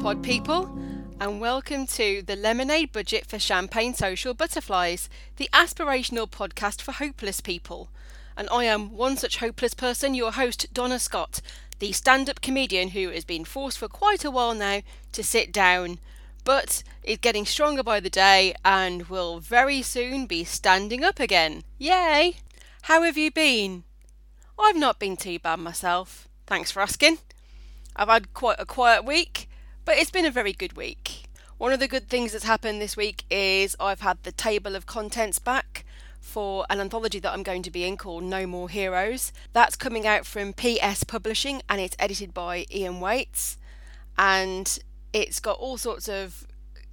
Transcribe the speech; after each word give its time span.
pod 0.00 0.22
people, 0.22 0.70
and 1.18 1.40
welcome 1.40 1.84
to 1.84 2.22
the 2.22 2.36
Lemonade 2.36 2.92
Budget 2.92 3.26
for 3.26 3.36
Champagne 3.36 3.94
Social 3.94 4.32
Butterflies, 4.32 5.10
the 5.38 5.48
aspirational 5.52 6.30
podcast 6.30 6.80
for 6.80 6.92
hopeless 6.92 7.40
people. 7.40 7.88
And 8.36 8.48
I 8.50 8.64
am 8.64 8.92
one 8.96 9.16
such 9.16 9.38
hopeless 9.38 9.74
person, 9.74 10.14
your 10.14 10.30
host, 10.30 10.72
Donna 10.72 11.00
Scott, 11.00 11.40
the 11.80 11.90
stand 11.90 12.30
up 12.30 12.40
comedian 12.40 12.90
who 12.90 13.08
has 13.10 13.24
been 13.24 13.44
forced 13.44 13.78
for 13.78 13.88
quite 13.88 14.24
a 14.24 14.30
while 14.30 14.54
now 14.54 14.82
to 15.10 15.24
sit 15.24 15.52
down, 15.52 15.98
but 16.44 16.84
is 17.02 17.18
getting 17.18 17.44
stronger 17.44 17.82
by 17.82 17.98
the 17.98 18.08
day 18.08 18.54
and 18.64 19.08
will 19.08 19.40
very 19.40 19.82
soon 19.82 20.26
be 20.26 20.44
standing 20.44 21.02
up 21.02 21.18
again. 21.18 21.64
Yay! 21.76 22.36
How 22.82 23.02
have 23.02 23.18
you 23.18 23.32
been? 23.32 23.82
I've 24.56 24.76
not 24.76 25.00
been 25.00 25.16
too 25.16 25.40
bad 25.40 25.58
myself. 25.58 26.28
Thanks 26.46 26.70
for 26.70 26.82
asking. 26.82 27.18
I've 27.96 28.08
had 28.08 28.32
quite 28.32 28.60
a 28.60 28.64
quiet 28.64 29.04
week, 29.04 29.47
but 29.88 29.96
it's 29.96 30.10
been 30.10 30.26
a 30.26 30.30
very 30.30 30.52
good 30.52 30.76
week. 30.76 31.22
One 31.56 31.72
of 31.72 31.80
the 31.80 31.88
good 31.88 32.10
things 32.10 32.32
that's 32.32 32.44
happened 32.44 32.78
this 32.78 32.94
week 32.94 33.24
is 33.30 33.74
I've 33.80 34.02
had 34.02 34.22
the 34.22 34.32
table 34.32 34.76
of 34.76 34.84
contents 34.84 35.38
back 35.38 35.86
for 36.20 36.66
an 36.68 36.78
anthology 36.78 37.20
that 37.20 37.32
I'm 37.32 37.42
going 37.42 37.62
to 37.62 37.70
be 37.70 37.84
in 37.84 37.96
called 37.96 38.22
No 38.24 38.46
More 38.46 38.68
Heroes. 38.68 39.32
That's 39.54 39.76
coming 39.76 40.06
out 40.06 40.26
from 40.26 40.52
PS 40.52 41.04
Publishing 41.04 41.62
and 41.70 41.80
it's 41.80 41.96
edited 41.98 42.34
by 42.34 42.66
Ian 42.70 43.00
Whates. 43.00 43.56
And 44.18 44.78
it's 45.14 45.40
got 45.40 45.56
all 45.56 45.78
sorts 45.78 46.06
of 46.06 46.46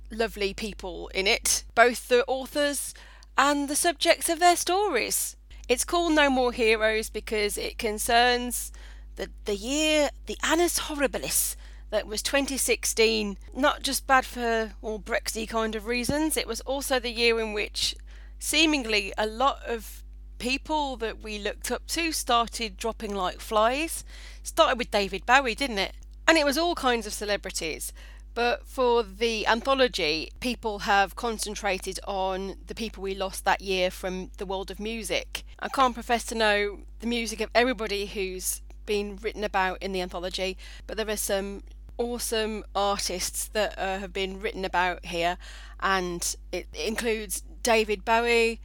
lovely 0.09 0.53
people 0.53 1.09
in 1.13 1.27
it, 1.27 1.65
both 1.75 2.07
the 2.07 2.23
authors 2.27 2.93
and 3.37 3.67
the 3.67 3.75
subjects 3.75 4.29
of 4.29 4.39
their 4.39 4.55
stories. 4.55 5.35
It's 5.67 5.83
called 5.83 6.13
No 6.13 6.29
More 6.29 6.53
Heroes 6.53 7.09
because 7.09 7.57
it 7.57 7.77
concerns 7.77 8.71
the, 9.17 9.29
the 9.43 9.57
year, 9.57 10.11
the 10.27 10.37
Annus 10.45 10.79
Horribilis, 10.79 11.57
that 11.89 12.07
was 12.07 12.21
2016. 12.21 13.37
Not 13.55 13.83
just 13.83 14.07
bad 14.07 14.25
for 14.25 14.73
all 14.81 14.99
Brexy 14.99 15.45
kind 15.45 15.75
of 15.75 15.85
reasons, 15.85 16.37
it 16.37 16.47
was 16.47 16.61
also 16.61 16.99
the 16.99 17.11
year 17.11 17.39
in 17.39 17.53
which 17.53 17.95
seemingly 18.39 19.13
a 19.17 19.25
lot 19.25 19.59
of 19.65 20.03
people 20.37 20.97
that 20.97 21.23
we 21.23 21.39
looked 21.39 21.71
up 21.71 21.87
to 21.87 22.11
started 22.11 22.77
dropping 22.77 23.15
like 23.15 23.39
flies. 23.39 24.03
Started 24.43 24.77
with 24.77 24.91
David 24.91 25.25
Bowie, 25.25 25.55
didn't 25.55 25.79
it? 25.79 25.93
And 26.27 26.37
it 26.37 26.45
was 26.45 26.57
all 26.57 26.75
kinds 26.75 27.07
of 27.07 27.13
celebrities. 27.13 27.93
But 28.33 28.67
for 28.67 29.01
the 29.01 29.47
anthology, 29.47 30.29
people 30.41 30.79
have 30.79 31.15
concentrated 31.15 31.99
on 32.05 32.55
the 32.67 32.75
people 32.75 33.01
we 33.01 33.15
lost 33.15 33.45
that 33.45 33.61
year 33.61 33.89
from 33.89 34.31
the 34.37 34.45
world 34.45 34.69
of 34.69 34.79
music. 34.79 35.43
I 35.59 35.69
can't 35.69 35.93
profess 35.93 36.25
to 36.25 36.35
know 36.35 36.79
the 36.99 37.07
music 37.07 37.39
of 37.39 37.49
everybody 37.55 38.07
who's 38.07 38.61
been 38.85 39.17
written 39.17 39.43
about 39.43 39.81
in 39.81 39.91
the 39.91 40.01
anthology, 40.01 40.57
but 40.87 40.97
there 40.97 41.09
are 41.09 41.17
some 41.17 41.63
awesome 41.97 42.63
artists 42.75 43.47
that 43.49 43.77
uh, 43.77 43.99
have 43.99 44.13
been 44.13 44.39
written 44.41 44.65
about 44.65 45.05
here, 45.05 45.37
and 45.79 46.35
it 46.51 46.67
includes 46.73 47.43
David 47.63 48.05
Bowie, 48.05 48.59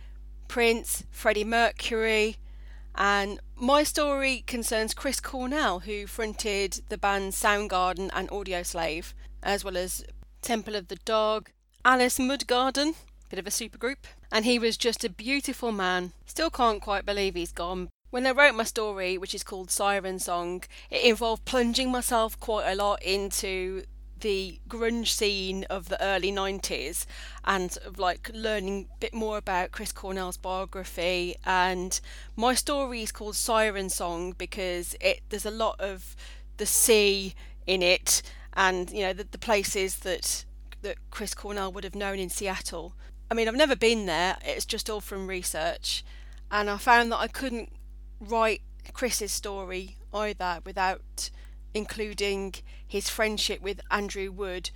Prince, 0.48 1.04
Freddie 1.10 1.44
Mercury, 1.44 2.36
and 2.94 3.40
my 3.56 3.82
story 3.82 4.42
concerns 4.46 4.94
Chris 4.94 5.20
Cornell, 5.20 5.80
who 5.80 6.06
fronted 6.06 6.82
the 6.88 6.98
bands 6.98 7.40
Soundgarden 7.40 8.10
and 8.12 8.28
Audioslave, 8.30 9.14
as 9.42 9.64
well 9.64 9.76
as 9.76 10.04
Temple 10.42 10.74
of 10.74 10.88
the 10.88 10.96
Dog, 10.96 11.50
Alice 11.84 12.18
Mudgarden, 12.18 12.94
bit 13.28 13.38
of 13.38 13.46
a 13.46 13.50
supergroup, 13.50 14.04
and 14.32 14.44
he 14.44 14.58
was 14.58 14.76
just 14.76 15.04
a 15.04 15.08
beautiful 15.08 15.72
man. 15.72 16.12
Still 16.26 16.50
can't 16.50 16.82
quite 16.82 17.06
believe 17.06 17.34
he's 17.36 17.52
gone, 17.52 17.88
when 18.10 18.26
I 18.26 18.32
wrote 18.32 18.54
my 18.54 18.64
story, 18.64 19.16
which 19.16 19.34
is 19.34 19.42
called 19.42 19.70
Siren 19.70 20.18
Song, 20.18 20.64
it 20.90 21.04
involved 21.04 21.44
plunging 21.44 21.90
myself 21.90 22.38
quite 22.38 22.70
a 22.70 22.74
lot 22.74 23.02
into 23.02 23.84
the 24.20 24.60
grunge 24.68 25.08
scene 25.08 25.64
of 25.70 25.88
the 25.88 26.02
early 26.02 26.30
90s 26.30 27.06
and 27.44 27.78
like 27.96 28.30
learning 28.34 28.88
a 28.92 28.98
bit 28.98 29.14
more 29.14 29.38
about 29.38 29.72
Chris 29.72 29.92
Cornell's 29.92 30.36
biography. 30.36 31.36
And 31.44 31.98
my 32.36 32.54
story 32.54 33.02
is 33.02 33.12
called 33.12 33.36
Siren 33.36 33.88
Song 33.88 34.34
because 34.36 34.94
it 35.00 35.20
there's 35.30 35.46
a 35.46 35.50
lot 35.50 35.80
of 35.80 36.16
the 36.58 36.66
sea 36.66 37.34
in 37.66 37.82
it 37.82 38.22
and 38.52 38.90
you 38.90 39.00
know 39.00 39.12
the, 39.12 39.26
the 39.30 39.38
places 39.38 40.00
that 40.00 40.44
that 40.82 40.96
Chris 41.10 41.34
Cornell 41.34 41.72
would 41.72 41.84
have 41.84 41.94
known 41.94 42.18
in 42.18 42.28
Seattle. 42.28 42.94
I 43.30 43.34
mean 43.34 43.48
I've 43.48 43.54
never 43.54 43.76
been 43.76 44.06
there. 44.06 44.36
It's 44.44 44.66
just 44.66 44.90
all 44.90 45.00
from 45.00 45.26
research. 45.26 46.04
And 46.50 46.68
I 46.68 46.78
found 46.78 47.12
that 47.12 47.18
I 47.18 47.28
couldn't 47.28 47.72
write 48.20 48.62
Chris's 48.92 49.32
story 49.32 49.96
either 50.12 50.60
without 50.64 51.30
including 51.74 52.54
his 52.86 53.08
friendship 53.08 53.60
with 53.60 53.80
Andrew 53.90 54.30
Wood, 54.30 54.70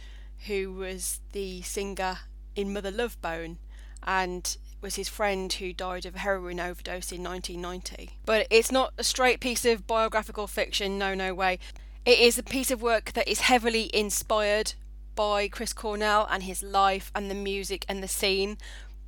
who 0.47 0.73
was 0.73 1.21
the 1.33 1.63
singer 1.63 2.19
in 2.55 2.73
Mother 2.73 2.91
Love 2.91 3.21
Bone 3.21 3.59
and 4.03 4.57
was 4.81 4.97
his 4.97 5.09
friend 5.09 5.53
who 5.53 5.73
died 5.73 6.05
of 6.05 6.15
a 6.15 6.19
heroin 6.21 6.61
overdose 6.61 7.11
in 7.11 7.23
1990. 7.23 8.19
But 8.27 8.47
it's 8.51 8.71
not 8.71 8.93
a 8.99 9.05
straight 9.05 9.41
piece 9.41 9.65
of 9.65 9.87
biographical 9.87 10.47
fiction, 10.47 10.99
no, 10.99 11.15
no 11.15 11.35
way. 11.35 11.59
It 12.05 12.19
is 12.19 12.39
a 12.39 12.43
piece 12.43 12.71
of 12.71 12.83
work 12.83 13.13
that 13.15 13.27
is 13.27 13.41
heavily 13.41 13.91
inspired 13.95 14.75
by 15.15 15.49
Chris 15.49 15.73
Cornell 15.73 16.29
and 16.31 16.43
his 16.43 16.63
life 16.63 17.11
and 17.15 17.31
the 17.31 17.35
music 17.35 17.87
and 17.89 18.03
the 18.03 18.09
scene, 18.09 18.59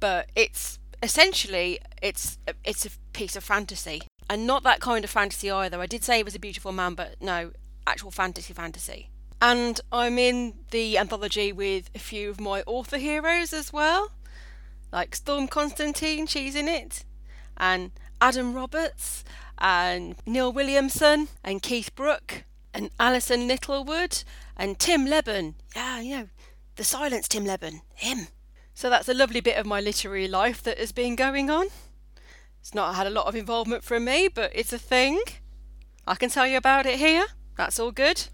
but 0.01 0.31
it's 0.35 0.79
essentially 1.03 1.79
it's 2.01 2.39
it's 2.65 2.87
a 2.87 2.91
piece 3.13 3.37
of 3.37 3.45
fantasy 3.45 4.01
and 4.29 4.47
not 4.47 4.63
that 4.65 4.81
kind 4.81 5.05
of 5.05 5.11
fantasy 5.11 5.51
either. 5.51 5.81
I 5.81 5.87
did 5.87 6.05
say 6.05 6.19
he 6.19 6.23
was 6.23 6.35
a 6.35 6.41
beautiful 6.41 6.73
man, 6.73 6.95
but 6.95 7.21
no, 7.21 7.53
actual 7.87 8.11
fantasy 8.11 8.53
fantasy. 8.53 9.11
And 9.41 9.81
I'm 9.93 10.19
in 10.19 10.55
the 10.71 10.99
anthology 10.99 11.53
with 11.53 11.91
a 11.95 11.99
few 11.99 12.31
of 12.31 12.41
my 12.41 12.63
author 12.63 12.99
heroes 12.99 13.53
as 13.53 13.73
well, 13.73 14.13
like 14.93 15.15
Storm 15.15 15.47
Constantine, 15.47 16.27
she's 16.27 16.55
in 16.55 16.69
it, 16.69 17.05
and 17.57 17.91
Adam 18.21 18.55
Roberts, 18.55 19.25
and 19.59 20.17
Neil 20.25 20.53
Williamson, 20.53 21.29
and 21.45 21.63
Keith 21.63 21.95
Brooke, 21.95 22.45
and 22.73 22.91
Alison 22.99 23.47
Littlewood, 23.47 24.23
and 24.57 24.79
Tim 24.79 25.07
Lebbon. 25.07 25.55
Yeah, 25.75 26.01
you 26.01 26.17
know, 26.17 26.29
the 26.77 26.85
silence 26.85 27.29
Tim 27.29 27.45
Lebbon, 27.45 27.83
him. 27.95 28.29
So 28.75 28.91
that's 28.91 29.09
a 29.09 29.15
lovely 29.15 29.41
bit 29.41 29.57
of 29.59 29.67
my 29.67 29.81
literary 29.81 30.29
life 30.29 30.63
that 30.63 30.79
has 30.79 30.93
been 30.93 31.17
going 31.17 31.51
on. 31.51 31.69
It's 32.67 32.75
not 32.75 32.97
had 32.97 33.07
a 33.07 33.11
lot 33.11 33.27
of 33.27 33.37
involvement 33.37 33.85
from 33.85 34.07
me, 34.07 34.27
but 34.27 34.51
it's 34.53 34.73
a 34.73 34.79
thing. 34.79 35.21
I 36.05 36.17
can 36.17 36.31
tell 36.31 36.49
you 36.49 36.57
about 36.57 36.85
it 36.85 36.99
here. 36.99 37.27
That's 37.57 37.79
all 37.79 37.93
good. 37.93 38.25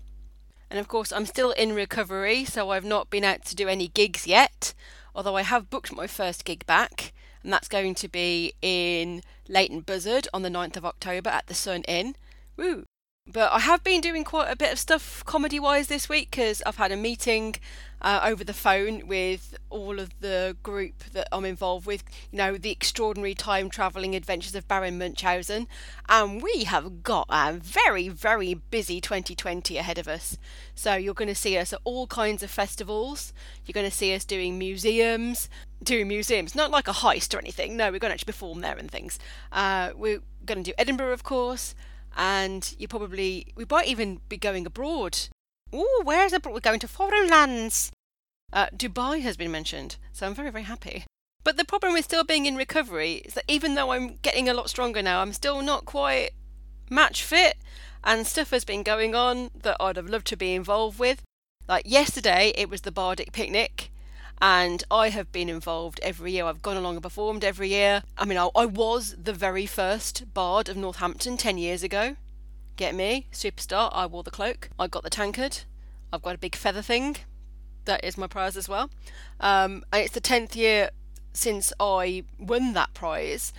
And 0.71 0.81
of 0.81 0.89
course, 0.89 1.13
I'm 1.13 1.27
still 1.27 1.51
in 1.51 1.75
recovery, 1.75 2.47
so 2.47 2.71
I've 2.71 2.83
not 2.83 3.11
been 3.11 3.25
out 3.25 3.45
to 3.45 3.55
do 3.55 3.69
any 3.69 3.89
gigs 3.89 4.27
yet. 4.27 4.73
Although 5.15 5.37
I 5.37 5.43
have 5.43 5.69
booked 5.69 5.95
my 5.95 6.07
first 6.07 6.47
gig 6.47 6.65
back, 6.65 7.13
and 7.43 7.53
that's 7.53 7.69
going 7.69 7.95
to 7.97 8.09
be 8.09 8.55
in 8.63 9.21
Leighton 9.51 9.81
Buzzard 9.81 10.29
on 10.33 10.41
the 10.41 10.49
9th 10.49 10.79
of 10.79 10.87
October 10.87 11.29
at 11.29 11.47
the 11.47 11.55
Sun 11.55 11.83
Inn. 11.83 12.17
Woo! 12.57 12.87
But 13.33 13.53
I 13.53 13.61
have 13.61 13.85
been 13.85 14.01
doing 14.01 14.25
quite 14.25 14.51
a 14.51 14.57
bit 14.57 14.73
of 14.73 14.79
stuff 14.79 15.25
comedy 15.25 15.61
wise 15.61 15.87
this 15.87 16.09
week 16.09 16.33
because 16.33 16.61
I've 16.67 16.77
had 16.77 16.91
a 16.91 16.97
meeting 16.97 17.55
uh, 18.01 18.21
over 18.25 18.43
the 18.43 18.53
phone 18.53 19.07
with 19.07 19.57
all 19.71 20.01
of 20.01 20.11
the 20.21 20.57
group 20.65 21.05
that 21.13 21.29
I'm 21.31 21.45
involved 21.45 21.87
with, 21.87 22.03
you 22.33 22.37
know, 22.37 22.59
the 22.59 22.73
extraordinary 22.73 23.35
time 23.35 23.71
travelling 23.71 24.17
adventures 24.17 24.57
of 24.57 24.69
Baron 24.69 24.99
Munchausen. 24.99 25.69
And 26.09 26.43
we 26.43 26.65
have 26.65 27.05
got 27.05 27.27
a 27.31 27.53
very, 27.53 28.09
very 28.09 28.55
busy 28.55 29.01
2020 29.01 29.79
ahead 29.79 29.99
of 29.99 30.09
us. 30.09 30.37
So 30.75 30.97
you're 30.97 31.15
going 31.15 31.29
to 31.29 31.35
see 31.35 31.57
us 31.57 31.73
at 31.73 31.81
all 31.85 32.09
kinds 32.09 32.43
of 32.43 32.51
festivals, 32.51 33.33
you're 33.65 33.73
going 33.73 33.89
to 33.89 33.97
see 33.97 34.15
us 34.15 34.25
doing 34.25 34.59
museums, 34.59 35.49
doing 35.83 36.09
museums, 36.09 36.57
not 36.57 36.73
like 36.73 36.89
a 36.89 36.93
heist 36.93 37.35
or 37.35 37.39
anything. 37.39 37.77
No, 37.77 37.87
we're 37.87 38.01
going 38.01 38.11
to 38.11 38.15
actually 38.15 38.33
perform 38.33 38.61
there 38.61 38.77
and 38.77 38.91
things. 38.91 39.19
Uh, 39.53 39.93
we're 39.95 40.21
going 40.45 40.63
to 40.63 40.71
do 40.71 40.75
Edinburgh, 40.77 41.13
of 41.13 41.23
course 41.23 41.77
and 42.17 42.75
you 42.79 42.89
probably 42.89 43.47
we 43.57 43.65
might 43.69 43.89
even 43.89 44.21
be 44.29 44.37
going 44.37 44.67
abroad. 44.67 45.19
Oh, 45.73 46.03
where's 46.05 46.33
abroad? 46.33 46.55
We're 46.55 46.61
going 46.61 46.81
to 46.81 46.89
foreign 46.89 47.29
lands. 47.29 47.91
Uh, 48.53 48.67
Dubai 48.75 49.23
has 49.23 49.37
been 49.37 49.51
mentioned, 49.51 49.97
so 50.13 50.27
I'm 50.27 50.35
very 50.35 50.51
very 50.51 50.65
happy. 50.65 51.05
But 51.45 51.57
the 51.57 51.65
problem 51.65 51.93
with 51.93 52.05
still 52.05 52.25
being 52.25 52.47
in 52.47 52.57
recovery 52.57 53.23
is 53.25 53.35
that 53.35 53.45
even 53.49 53.75
though 53.75 53.93
I'm 53.93 54.17
getting 54.23 54.49
a 54.49 54.55
lot 54.55 54.71
stronger 54.71 55.03
now, 55.03 55.21
I'm 55.21 55.33
still 55.33 55.61
not 55.63 55.85
quite 55.85 56.31
match 56.89 57.25
fit, 57.25 57.57
and 58.05 58.27
stuff 58.27 58.51
has 58.51 58.65
been 58.65 58.83
going 58.83 59.15
on 59.15 59.51
that 59.63 59.77
I'd 59.81 59.97
have 59.97 60.09
loved 60.09 60.27
to 60.29 60.37
be 60.37 60.55
involved 60.55 60.99
with. 60.99 61.23
Like 61.69 61.85
yesterday, 61.87 62.53
it 62.57 62.69
was 62.69 62.83
the 62.83 62.93
Bardic 62.93 63.33
picnic, 63.33 63.91
and 64.43 64.83
I 64.91 65.11
have 65.11 65.31
been 65.31 65.49
involved 65.49 66.01
every 66.03 66.33
year. 66.33 66.47
I've 66.47 66.63
gone 66.63 66.77
along 66.77 66.97
and 66.97 67.03
performed 67.03 67.45
every 67.45 67.69
year. 67.69 68.03
I 68.19 68.25
mean, 68.25 68.37
I, 68.37 68.49
I 68.57 68.67
was 68.67 69.15
the 69.17 69.33
very 69.33 69.67
first 69.67 70.35
bard 70.35 70.69
of 70.69 70.77
Northampton 70.77 71.37
10 71.37 71.59
years 71.59 71.85
ago. 71.85 72.17
Get 72.77 72.93
me? 72.93 73.29
Superstar. 73.33 73.91
I 73.93 74.05
wore 74.07 74.25
the 74.25 74.33
cloak. 74.33 74.69
I 74.81 74.89
got 74.89 75.05
the 75.05 75.11
tankard. 75.11 75.61
I've 76.13 76.23
got 76.23 76.35
a 76.35 76.39
big 76.39 76.57
feather 76.57 76.83
thing. 76.83 77.19
That 77.85 78.05
is 78.05 78.19
my 78.19 78.27
prize 78.27 78.57
as 78.57 78.69
well. 78.69 78.91
Um, 79.39 79.85
and 79.93 80.03
it's 80.03 80.15
the 80.15 80.21
10th 80.21 80.57
year 80.57 80.91
since 81.33 81.73
I 81.79 82.25
won 82.37 82.73
that 82.73 82.95
prize. 82.95 83.53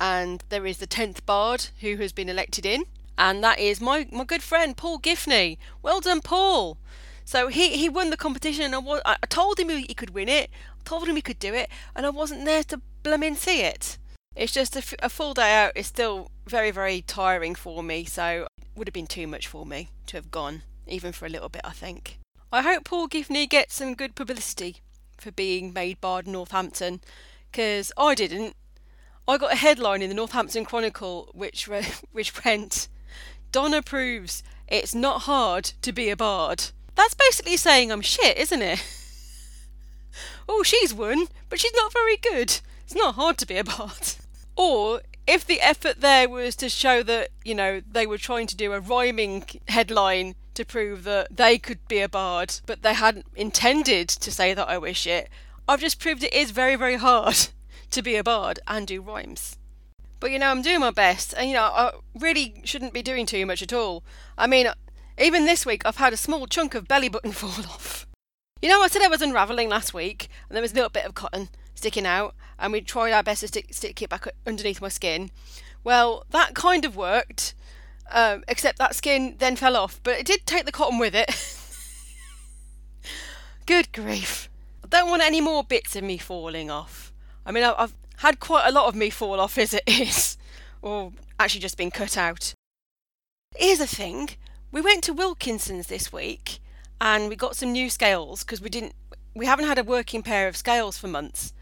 And 0.00 0.42
there 0.48 0.66
is 0.66 0.78
the 0.78 0.88
10th 0.88 1.24
bard 1.24 1.68
who 1.80 1.94
has 1.98 2.12
been 2.12 2.28
elected 2.28 2.66
in. 2.66 2.86
And 3.16 3.44
that 3.44 3.60
is 3.60 3.80
my, 3.80 4.08
my 4.10 4.24
good 4.24 4.42
friend 4.42 4.76
Paul 4.76 4.98
Giffney. 4.98 5.58
Well 5.80 6.00
done, 6.00 6.22
Paul. 6.22 6.76
So 7.24 7.48
he, 7.48 7.76
he 7.76 7.88
won 7.88 8.10
the 8.10 8.16
competition, 8.16 8.66
and 8.66 8.74
I, 8.74 8.78
was, 8.78 9.00
I 9.04 9.16
told 9.28 9.58
him 9.58 9.70
he 9.70 9.94
could 9.94 10.10
win 10.10 10.28
it, 10.28 10.50
I 10.80 10.82
told 10.84 11.08
him 11.08 11.16
he 11.16 11.22
could 11.22 11.38
do 11.38 11.54
it, 11.54 11.68
and 11.96 12.04
I 12.04 12.10
wasn't 12.10 12.44
there 12.44 12.62
to 12.64 12.80
blooming 13.02 13.34
see 13.34 13.62
it. 13.62 13.98
It's 14.36 14.52
just 14.52 14.76
a, 14.76 14.80
f- 14.80 14.94
a 15.00 15.08
full 15.08 15.32
day 15.32 15.54
out 15.54 15.72
is 15.76 15.86
still 15.86 16.30
very, 16.46 16.70
very 16.70 17.02
tiring 17.02 17.54
for 17.54 17.82
me, 17.82 18.04
so 18.04 18.46
it 18.60 18.66
would 18.76 18.88
have 18.88 18.94
been 18.94 19.06
too 19.06 19.26
much 19.26 19.46
for 19.46 19.64
me 19.64 19.88
to 20.06 20.16
have 20.16 20.30
gone, 20.30 20.62
even 20.86 21.12
for 21.12 21.24
a 21.24 21.30
little 21.30 21.48
bit, 21.48 21.62
I 21.64 21.70
think. 21.70 22.18
I 22.52 22.62
hope 22.62 22.84
Paul 22.84 23.08
Giffney 23.08 23.48
gets 23.48 23.74
some 23.74 23.94
good 23.94 24.14
publicity 24.14 24.76
for 25.16 25.30
being 25.30 25.72
made 25.72 26.00
Bard 26.00 26.26
Northampton, 26.26 27.00
because 27.50 27.90
I 27.96 28.14
didn't. 28.14 28.54
I 29.26 29.38
got 29.38 29.52
a 29.52 29.56
headline 29.56 30.02
in 30.02 30.10
the 30.10 30.14
Northampton 30.14 30.64
Chronicle 30.64 31.30
which 31.32 31.66
re- 31.66 31.86
which 32.12 32.44
went, 32.44 32.88
"Donna 33.52 33.80
proves 33.80 34.42
it's 34.68 34.94
not 34.94 35.22
hard 35.22 35.64
to 35.82 35.92
be 35.92 36.10
a 36.10 36.16
bard." 36.16 36.64
That's 36.94 37.14
basically 37.14 37.56
saying 37.56 37.90
I'm 37.90 38.00
shit, 38.00 38.36
isn't 38.36 38.62
it? 38.62 38.84
oh, 40.48 40.62
she's 40.62 40.94
won, 40.94 41.26
but 41.48 41.60
she's 41.60 41.74
not 41.74 41.92
very 41.92 42.16
good. 42.16 42.60
It's 42.84 42.94
not 42.94 43.14
hard 43.14 43.38
to 43.38 43.46
be 43.46 43.56
a 43.56 43.64
bard. 43.64 44.14
Or 44.56 45.00
if 45.26 45.44
the 45.44 45.60
effort 45.60 46.00
there 46.00 46.28
was 46.28 46.54
to 46.56 46.68
show 46.68 47.02
that, 47.02 47.30
you 47.44 47.56
know, 47.56 47.82
they 47.90 48.06
were 48.06 48.18
trying 48.18 48.46
to 48.46 48.56
do 48.56 48.72
a 48.72 48.78
rhyming 48.78 49.44
headline 49.66 50.36
to 50.54 50.64
prove 50.64 51.02
that 51.02 51.36
they 51.36 51.58
could 51.58 51.86
be 51.88 52.00
a 52.00 52.08
bard, 52.08 52.60
but 52.66 52.82
they 52.82 52.94
hadn't 52.94 53.26
intended 53.34 54.08
to 54.08 54.30
say 54.30 54.54
that 54.54 54.68
I 54.68 54.78
wish 54.78 55.08
it, 55.08 55.28
I've 55.68 55.80
just 55.80 55.98
proved 55.98 56.22
it 56.22 56.32
is 56.32 56.50
very, 56.50 56.76
very 56.76 56.96
hard 56.96 57.48
to 57.90 58.02
be 58.02 58.16
a 58.16 58.22
bard 58.22 58.60
and 58.68 58.86
do 58.86 59.02
rhymes. 59.02 59.56
But 60.20 60.30
you 60.30 60.38
know, 60.38 60.48
I'm 60.48 60.62
doing 60.62 60.80
my 60.80 60.90
best, 60.90 61.34
and 61.36 61.48
you 61.48 61.54
know, 61.54 61.64
I 61.64 61.92
really 62.18 62.62
shouldn't 62.64 62.94
be 62.94 63.02
doing 63.02 63.26
too 63.26 63.44
much 63.44 63.60
at 63.60 63.72
all. 63.72 64.02
I 64.38 64.46
mean, 64.46 64.68
even 65.18 65.44
this 65.44 65.64
week, 65.64 65.82
I've 65.84 65.96
had 65.96 66.12
a 66.12 66.16
small 66.16 66.46
chunk 66.46 66.74
of 66.74 66.88
belly 66.88 67.08
button 67.08 67.32
fall 67.32 67.64
off. 67.66 68.06
You 68.60 68.68
know, 68.68 68.82
I 68.82 68.88
said 68.88 69.02
I 69.02 69.08
was 69.08 69.22
unravelling 69.22 69.68
last 69.68 69.94
week, 69.94 70.28
and 70.48 70.56
there 70.56 70.62
was 70.62 70.72
a 70.72 70.74
little 70.74 70.90
bit 70.90 71.04
of 71.04 71.14
cotton 71.14 71.48
sticking 71.74 72.06
out, 72.06 72.34
and 72.58 72.72
we 72.72 72.80
tried 72.80 73.12
our 73.12 73.22
best 73.22 73.40
to 73.40 73.48
stick, 73.48 73.72
stick 73.72 74.00
it 74.00 74.08
back 74.08 74.26
underneath 74.46 74.80
my 74.80 74.88
skin. 74.88 75.30
Well, 75.82 76.24
that 76.30 76.54
kind 76.54 76.84
of 76.84 76.96
worked, 76.96 77.54
um, 78.10 78.42
except 78.48 78.78
that 78.78 78.94
skin 78.94 79.36
then 79.38 79.56
fell 79.56 79.76
off, 79.76 80.00
but 80.02 80.18
it 80.18 80.26
did 80.26 80.46
take 80.46 80.64
the 80.64 80.72
cotton 80.72 80.98
with 80.98 81.14
it. 81.14 81.30
Good 83.66 83.92
grief. 83.92 84.48
I 84.82 84.88
don't 84.88 85.10
want 85.10 85.22
any 85.22 85.40
more 85.40 85.62
bits 85.62 85.94
of 85.94 86.04
me 86.04 86.16
falling 86.16 86.70
off. 86.70 87.12
I 87.44 87.52
mean, 87.52 87.64
I've 87.64 87.94
had 88.18 88.40
quite 88.40 88.66
a 88.66 88.72
lot 88.72 88.86
of 88.86 88.94
me 88.94 89.10
fall 89.10 89.40
off 89.40 89.58
as 89.58 89.74
it 89.74 89.82
is, 89.86 90.38
or 90.80 91.12
actually 91.38 91.60
just 91.60 91.76
been 91.76 91.90
cut 91.90 92.16
out. 92.16 92.54
Here's 93.56 93.78
the 93.78 93.86
thing 93.86 94.30
we 94.74 94.82
went 94.82 95.02
to 95.04 95.14
Wilkinson's 95.14 95.86
this 95.86 96.12
week 96.12 96.58
and 97.00 97.28
we 97.28 97.36
got 97.36 97.56
some 97.56 97.72
new 97.72 97.88
scales 97.88 98.44
because 98.44 98.60
we 98.60 98.68
didn't 98.68 98.94
we 99.34 99.46
haven't 99.46 99.66
had 99.66 99.78
a 99.78 99.84
working 99.84 100.22
pair 100.22 100.46
of 100.46 100.56
scales 100.56 100.98
for 100.98 101.08
months 101.08 101.54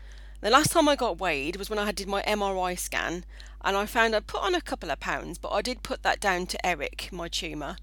the 0.43 0.51
last 0.51 0.73
time 0.73 0.89
I 0.89 0.97
got 0.97 1.21
weighed 1.21 1.55
was 1.55 1.71
when 1.71 1.79
I 1.79 1.93
did 1.93 2.09
my 2.09 2.21
MRI 2.23 2.77
scan, 2.77 3.25
and 3.61 3.77
I 3.77 3.87
found 3.87 4.17
I'd 4.17 4.27
put 4.27 4.43
on 4.43 4.57
a 4.57 4.61
couple 4.61 4.91
of 4.91 4.99
pounds, 4.99 5.39
but 5.39 5.51
I 5.51 5.63
did 5.63 5.85
put 5.85 6.03
that 6.03 6.19
down 6.19 6.47
to 6.47 6.67
Eric, 6.67 7.11
my 7.13 7.29
tumour. 7.29 7.77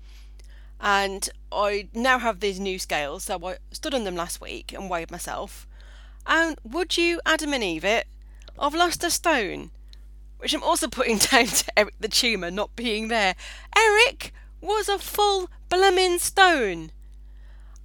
And 0.81 1.29
I 1.53 1.87
now 1.93 2.19
have 2.19 2.41
these 2.41 2.59
new 2.59 2.77
scales, 2.77 3.23
so 3.23 3.39
I 3.47 3.59
stood 3.71 3.93
on 3.93 4.03
them 4.03 4.17
last 4.17 4.41
week 4.41 4.73
and 4.73 4.89
weighed 4.89 5.09
myself. 5.09 5.65
And 6.27 6.57
would 6.65 6.97
you, 6.97 7.21
Adam 7.25 7.53
and 7.53 7.63
Eve, 7.63 7.85
it? 7.85 8.07
I've 8.59 8.75
lost 8.75 9.05
a 9.05 9.09
stone, 9.09 9.71
which 10.39 10.53
I'm 10.53 10.61
also 10.61 10.89
putting 10.89 11.17
down 11.31 11.45
to 11.45 11.79
Eric 11.79 11.93
the 11.97 12.09
tumour 12.09 12.51
not 12.51 12.75
being 12.75 13.07
there. 13.07 13.35
Eric 13.73 14.33
was 14.61 14.89
a 14.89 14.97
full 14.97 15.49
blooming 15.69 16.19
stone. 16.19 16.91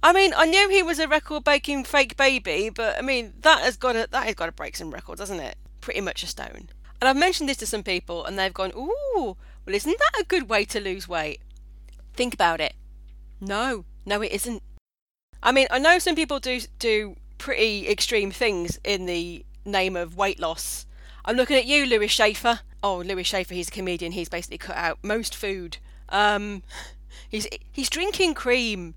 I 0.03 0.13
mean, 0.13 0.33
I 0.35 0.45
knew 0.45 0.69
he 0.69 0.83
was 0.83 0.99
a 0.99 1.07
record 1.07 1.43
breaking 1.43 1.83
fake 1.85 2.15
baby, 2.15 2.69
but 2.69 2.97
I 2.97 3.01
mean 3.01 3.33
that 3.41 3.61
has 3.61 3.77
got 3.77 3.93
to 3.93 4.07
that 4.11 4.25
has 4.25 4.35
got 4.35 4.45
to 4.47 4.51
break 4.51 4.75
some 4.75 4.91
records, 4.91 5.19
hasn't 5.19 5.41
it? 5.41 5.57
Pretty 5.81 6.01
much 6.01 6.23
a 6.23 6.27
stone. 6.27 6.69
And 7.01 7.09
I've 7.09 7.17
mentioned 7.17 7.49
this 7.49 7.57
to 7.57 7.65
some 7.65 7.83
people, 7.83 8.23
and 8.25 8.37
they've 8.37 8.53
gone, 8.53 8.71
"Ooh, 8.75 9.35
well, 9.65 9.75
isn't 9.75 9.97
that 9.97 10.21
a 10.21 10.25
good 10.25 10.49
way 10.49 10.63
to 10.65 10.79
lose 10.79 11.07
weight?" 11.07 11.41
Think 12.13 12.33
about 12.33 12.61
it. 12.61 12.73
No, 13.41 13.85
no, 14.05 14.21
it 14.21 14.31
isn't. 14.31 14.61
I 15.41 15.51
mean, 15.51 15.67
I 15.69 15.79
know 15.79 15.99
some 15.99 16.15
people 16.15 16.39
do 16.39 16.61
do 16.79 17.15
pretty 17.37 17.87
extreme 17.87 18.31
things 18.31 18.79
in 18.83 19.05
the 19.05 19.45
name 19.65 19.95
of 19.95 20.15
weight 20.15 20.39
loss. 20.39 20.85
I'm 21.25 21.35
looking 21.35 21.57
at 21.57 21.65
you, 21.65 21.85
Lewis 21.85 22.11
Schaffer. 22.11 22.59
Oh, 22.83 22.97
Lewis 22.97 23.27
Schaffer, 23.27 23.55
he's 23.55 23.69
a 23.69 23.71
comedian. 23.71 24.11
He's 24.11 24.29
basically 24.29 24.59
cut 24.59 24.77
out 24.77 24.99
most 25.01 25.35
food. 25.35 25.77
Um, 26.09 26.63
he's 27.29 27.47
he's 27.71 27.89
drinking 27.89 28.33
cream. 28.33 28.95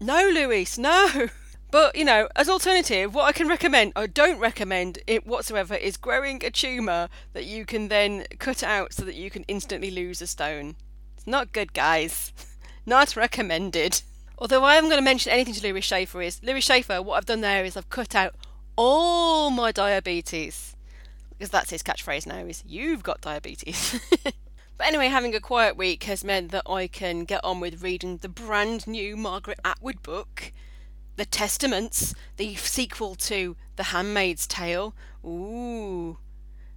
No, 0.00 0.30
Louise, 0.32 0.78
no. 0.78 1.28
But, 1.70 1.96
you 1.96 2.04
know, 2.04 2.28
as 2.34 2.48
alternative, 2.48 3.14
what 3.14 3.26
I 3.26 3.32
can 3.32 3.46
recommend, 3.46 3.92
I 3.94 4.06
don't 4.06 4.38
recommend 4.38 5.00
it 5.06 5.26
whatsoever, 5.26 5.74
is 5.74 5.98
growing 5.98 6.42
a 6.42 6.50
tumour 6.50 7.08
that 7.34 7.44
you 7.44 7.66
can 7.66 7.88
then 7.88 8.24
cut 8.38 8.62
out 8.62 8.94
so 8.94 9.04
that 9.04 9.16
you 9.16 9.30
can 9.30 9.44
instantly 9.48 9.90
lose 9.90 10.22
a 10.22 10.26
stone. 10.26 10.76
It's 11.16 11.26
not 11.26 11.52
good, 11.52 11.74
guys. 11.74 12.32
not 12.86 13.16
recommended. 13.16 14.00
Although 14.38 14.64
I 14.64 14.76
am 14.76 14.84
going 14.84 14.96
to 14.96 15.02
mention 15.02 15.30
anything 15.30 15.52
to 15.54 15.62
Lewis 15.62 15.84
Schaffer 15.84 16.22
is, 16.22 16.42
Lewis 16.42 16.64
Schaffer, 16.64 17.02
what 17.02 17.16
I've 17.16 17.26
done 17.26 17.42
there 17.42 17.64
is 17.64 17.76
I've 17.76 17.90
cut 17.90 18.14
out 18.14 18.34
all 18.76 19.50
my 19.50 19.70
diabetes. 19.70 20.74
Because 21.30 21.50
that's 21.50 21.70
his 21.70 21.82
catchphrase 21.82 22.26
now 22.26 22.46
is, 22.46 22.64
you've 22.66 23.02
got 23.02 23.20
diabetes. 23.20 24.00
But 24.78 24.86
anyway, 24.86 25.08
having 25.08 25.34
a 25.34 25.40
quiet 25.40 25.76
week 25.76 26.04
has 26.04 26.22
meant 26.22 26.52
that 26.52 26.70
I 26.70 26.86
can 26.86 27.24
get 27.24 27.44
on 27.44 27.58
with 27.58 27.82
reading 27.82 28.18
the 28.18 28.28
brand 28.28 28.86
new 28.86 29.16
Margaret 29.16 29.58
Atwood 29.64 30.04
book, 30.04 30.52
The 31.16 31.24
Testaments, 31.24 32.14
the 32.36 32.54
sequel 32.54 33.16
to 33.16 33.56
The 33.74 33.82
Handmaid's 33.82 34.46
Tale. 34.46 34.94
Ooh, 35.26 36.18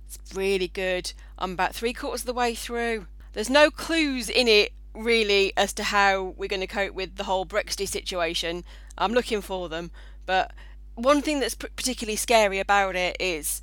it's 0.07 0.18
really 0.36 0.68
good. 0.68 1.13
I'm 1.38 1.51
about 1.51 1.75
three 1.75 1.94
quarters 1.94 2.21
of 2.21 2.25
the 2.25 2.33
way 2.33 2.56
through. 2.56 3.06
There's 3.33 3.51
no 3.51 3.69
clues 3.69 4.30
in 4.30 4.47
it 4.47 4.74
really 4.95 5.54
as 5.56 5.71
to 5.74 5.83
how 5.83 6.33
we're 6.36 6.50
going 6.50 6.59
to 6.59 6.68
cope 6.68 6.95
with 6.95 7.18
the 7.18 7.25
whole 7.25 7.45
Brexit 7.45 7.88
situation. 7.88 8.63
I'm 8.97 9.13
looking 9.13 9.42
for 9.42 9.69
them, 9.69 9.92
but 10.25 10.54
one 10.95 11.21
thing 11.21 11.39
that's 11.39 11.56
particularly 11.56 12.18
scary 12.18 12.57
about 12.57 12.95
it 12.95 13.15
is 13.19 13.61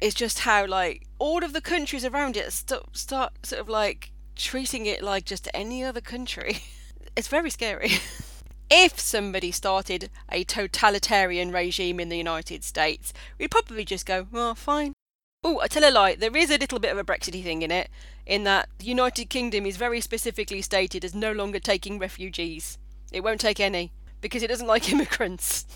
is 0.00 0.14
just 0.14 0.40
how 0.40 0.66
like 0.66 1.06
all 1.18 1.44
of 1.44 1.52
the 1.52 1.60
countries 1.60 2.04
around 2.04 2.36
it 2.36 2.52
st- 2.52 2.96
start 2.96 3.46
sort 3.46 3.60
of 3.60 3.68
like 3.68 4.12
treating 4.34 4.86
it 4.86 5.02
like 5.02 5.24
just 5.24 5.48
any 5.52 5.84
other 5.84 6.00
country. 6.00 6.58
it's 7.16 7.28
very 7.28 7.50
scary. 7.50 7.92
if 8.70 8.98
somebody 8.98 9.50
started 9.50 10.10
a 10.30 10.44
totalitarian 10.44 11.50
regime 11.52 12.00
in 12.00 12.08
the 12.08 12.16
United 12.16 12.64
States, 12.64 13.12
we'd 13.38 13.50
probably 13.50 13.84
just 13.84 14.06
go, 14.06 14.26
"Well, 14.30 14.54
fine." 14.54 14.94
Oh, 15.42 15.60
I 15.60 15.68
tell 15.68 15.88
a 15.88 15.90
lie. 15.90 16.14
There 16.16 16.36
is 16.36 16.50
a 16.50 16.58
little 16.58 16.78
bit 16.78 16.92
of 16.92 16.98
a 16.98 17.04
Brexity 17.04 17.42
thing 17.42 17.62
in 17.62 17.70
it, 17.70 17.88
in 18.26 18.44
that 18.44 18.68
the 18.78 18.84
United 18.84 19.30
Kingdom 19.30 19.64
is 19.64 19.78
very 19.78 20.00
specifically 20.00 20.60
stated 20.62 21.04
as 21.04 21.14
no 21.14 21.32
longer 21.32 21.58
taking 21.58 21.98
refugees. 21.98 22.78
It 23.10 23.24
won't 23.24 23.40
take 23.40 23.58
any 23.58 23.92
because 24.20 24.42
it 24.42 24.48
doesn't 24.48 24.66
like 24.66 24.88
immigrants. 24.92 25.66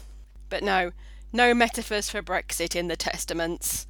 But 0.48 0.62
no, 0.62 0.92
no 1.32 1.54
metaphors 1.54 2.10
for 2.10 2.22
Brexit 2.22 2.76
in 2.76 2.88
the 2.88 2.96
testaments. 2.96 3.86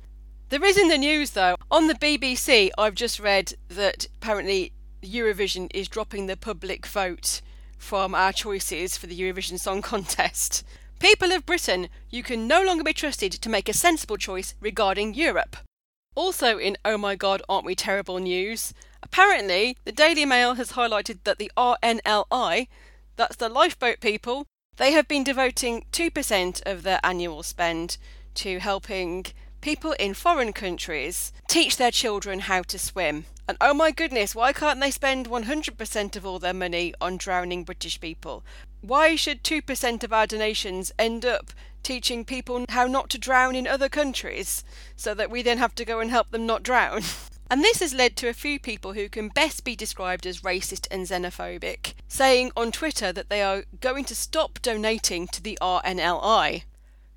There 0.50 0.64
is 0.64 0.78
in 0.78 0.88
the 0.88 0.98
news 0.98 1.30
though. 1.30 1.56
On 1.70 1.86
the 1.86 1.94
BBC, 1.94 2.70
I've 2.76 2.94
just 2.94 3.18
read 3.18 3.54
that 3.68 4.06
apparently 4.16 4.72
Eurovision 5.02 5.70
is 5.74 5.88
dropping 5.88 6.26
the 6.26 6.36
public 6.36 6.86
vote 6.86 7.40
from 7.78 8.14
our 8.14 8.32
choices 8.32 8.96
for 8.96 9.06
the 9.06 9.18
Eurovision 9.18 9.58
Song 9.58 9.82
Contest. 9.82 10.62
People 11.00 11.32
of 11.32 11.46
Britain, 11.46 11.88
you 12.10 12.22
can 12.22 12.46
no 12.46 12.62
longer 12.62 12.84
be 12.84 12.92
trusted 12.92 13.32
to 13.32 13.48
make 13.48 13.68
a 13.68 13.74
sensible 13.74 14.16
choice 14.16 14.54
regarding 14.60 15.14
Europe. 15.14 15.56
Also, 16.14 16.58
in 16.58 16.76
Oh 16.84 16.96
My 16.96 17.16
God, 17.16 17.42
Aren't 17.48 17.66
We 17.66 17.74
Terrible 17.74 18.18
news, 18.18 18.72
apparently 19.02 19.76
the 19.84 19.92
Daily 19.92 20.24
Mail 20.24 20.54
has 20.54 20.72
highlighted 20.72 21.18
that 21.24 21.38
the 21.38 21.50
RNLI, 21.56 22.68
that's 23.16 23.36
the 23.36 23.48
lifeboat 23.48 24.00
people, 24.00 24.46
they 24.76 24.92
have 24.92 25.08
been 25.08 25.24
devoting 25.24 25.86
2% 25.90 26.62
of 26.66 26.82
their 26.82 27.00
annual 27.02 27.42
spend 27.42 27.96
to 28.34 28.58
helping 28.60 29.26
people 29.64 29.92
in 29.92 30.12
foreign 30.12 30.52
countries 30.52 31.32
teach 31.48 31.78
their 31.78 31.90
children 31.90 32.40
how 32.40 32.60
to 32.60 32.78
swim. 32.78 33.24
And 33.48 33.56
oh 33.62 33.72
my 33.72 33.92
goodness, 33.92 34.34
why 34.34 34.52
can't 34.52 34.78
they 34.78 34.90
spend 34.90 35.26
100% 35.26 36.16
of 36.16 36.26
all 36.26 36.38
their 36.38 36.52
money 36.52 36.92
on 37.00 37.16
drowning 37.16 37.64
British 37.64 37.98
people? 37.98 38.44
Why 38.82 39.16
should 39.16 39.42
2% 39.42 40.04
of 40.04 40.12
our 40.12 40.26
donations 40.26 40.92
end 40.98 41.24
up 41.24 41.50
teaching 41.82 42.26
people 42.26 42.66
how 42.68 42.86
not 42.86 43.08
to 43.08 43.18
drown 43.18 43.56
in 43.56 43.66
other 43.66 43.88
countries 43.88 44.64
so 44.96 45.14
that 45.14 45.30
we 45.30 45.40
then 45.40 45.56
have 45.56 45.74
to 45.76 45.86
go 45.86 45.98
and 45.98 46.10
help 46.10 46.30
them 46.30 46.44
not 46.44 46.62
drown? 46.62 47.02
And 47.50 47.62
this 47.62 47.80
has 47.80 47.92
led 47.92 48.16
to 48.16 48.28
a 48.28 48.32
few 48.32 48.58
people 48.58 48.94
who 48.94 49.10
can 49.10 49.28
best 49.28 49.64
be 49.64 49.76
described 49.76 50.26
as 50.26 50.40
racist 50.40 50.88
and 50.90 51.06
xenophobic, 51.06 51.92
saying 52.08 52.50
on 52.56 52.72
Twitter 52.72 53.12
that 53.12 53.28
they 53.28 53.42
are 53.42 53.64
going 53.82 54.06
to 54.06 54.14
stop 54.14 54.60
donating 54.62 55.28
to 55.28 55.42
the 55.42 55.58
RNLI. 55.60 56.62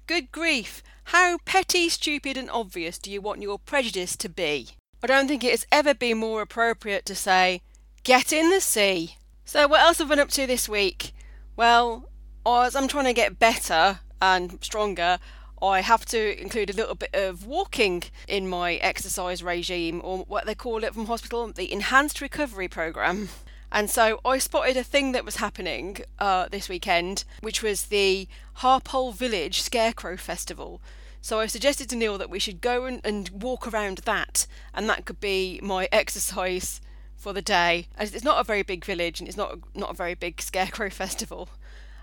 Good 0.05 0.31
grief, 0.33 0.83
how 1.07 1.37
petty, 1.45 1.87
stupid, 1.87 2.35
and 2.35 2.49
obvious 2.49 2.97
do 2.97 3.09
you 3.09 3.21
want 3.21 3.41
your 3.41 3.57
prejudice 3.57 4.17
to 4.17 4.27
be? 4.27 4.69
I 5.01 5.07
don't 5.07 5.29
think 5.29 5.41
it 5.41 5.51
has 5.51 5.65
ever 5.71 5.93
been 5.93 6.17
more 6.17 6.41
appropriate 6.41 7.05
to 7.05 7.15
say, 7.15 7.61
get 8.03 8.33
in 8.33 8.49
the 8.49 8.59
sea. 8.59 9.15
So, 9.45 9.69
what 9.69 9.79
else 9.79 9.99
have 9.99 10.07
I 10.07 10.15
been 10.15 10.19
up 10.19 10.31
to 10.31 10.45
this 10.45 10.67
week? 10.67 11.13
Well, 11.55 12.09
as 12.45 12.75
I'm 12.75 12.89
trying 12.89 13.05
to 13.05 13.13
get 13.13 13.39
better 13.39 13.99
and 14.21 14.61
stronger, 14.61 15.19
I 15.61 15.79
have 15.79 16.05
to 16.07 16.41
include 16.41 16.69
a 16.69 16.73
little 16.73 16.95
bit 16.95 17.15
of 17.15 17.45
walking 17.45 18.03
in 18.27 18.49
my 18.49 18.73
exercise 18.73 19.41
regime, 19.41 20.01
or 20.03 20.25
what 20.25 20.45
they 20.45 20.55
call 20.55 20.83
it 20.83 20.93
from 20.93 21.05
hospital, 21.05 21.47
the 21.47 21.71
Enhanced 21.71 22.19
Recovery 22.19 22.67
Program. 22.67 23.29
And 23.71 23.89
so 23.89 24.19
I 24.25 24.37
spotted 24.37 24.77
a 24.77 24.83
thing 24.83 25.11
that 25.11 25.25
was 25.25 25.37
happening 25.37 25.99
uh, 26.19 26.47
this 26.49 26.69
weekend, 26.69 27.23
which 27.41 27.61
was 27.61 27.85
the 27.85 28.27
Harpole 28.55 29.13
Village 29.13 29.61
Scarecrow 29.61 30.17
Festival. 30.17 30.81
So 31.21 31.39
I 31.39 31.47
suggested 31.47 31.89
to 31.89 31.95
Neil 31.95 32.17
that 32.17 32.29
we 32.29 32.39
should 32.39 32.61
go 32.61 32.85
and, 32.85 33.01
and 33.03 33.29
walk 33.29 33.67
around 33.67 33.99
that, 33.99 34.47
and 34.73 34.89
that 34.89 35.05
could 35.05 35.19
be 35.19 35.59
my 35.63 35.89
exercise 35.91 36.81
for 37.15 37.33
the 37.33 37.41
day. 37.41 37.87
As 37.97 38.13
it's 38.13 38.23
not 38.23 38.39
a 38.39 38.43
very 38.43 38.63
big 38.63 38.85
village, 38.85 39.19
and 39.19 39.27
it's 39.27 39.37
not 39.37 39.59
not 39.75 39.91
a 39.91 39.95
very 39.95 40.13
big 40.13 40.41
Scarecrow 40.41 40.89
Festival. 40.89 41.49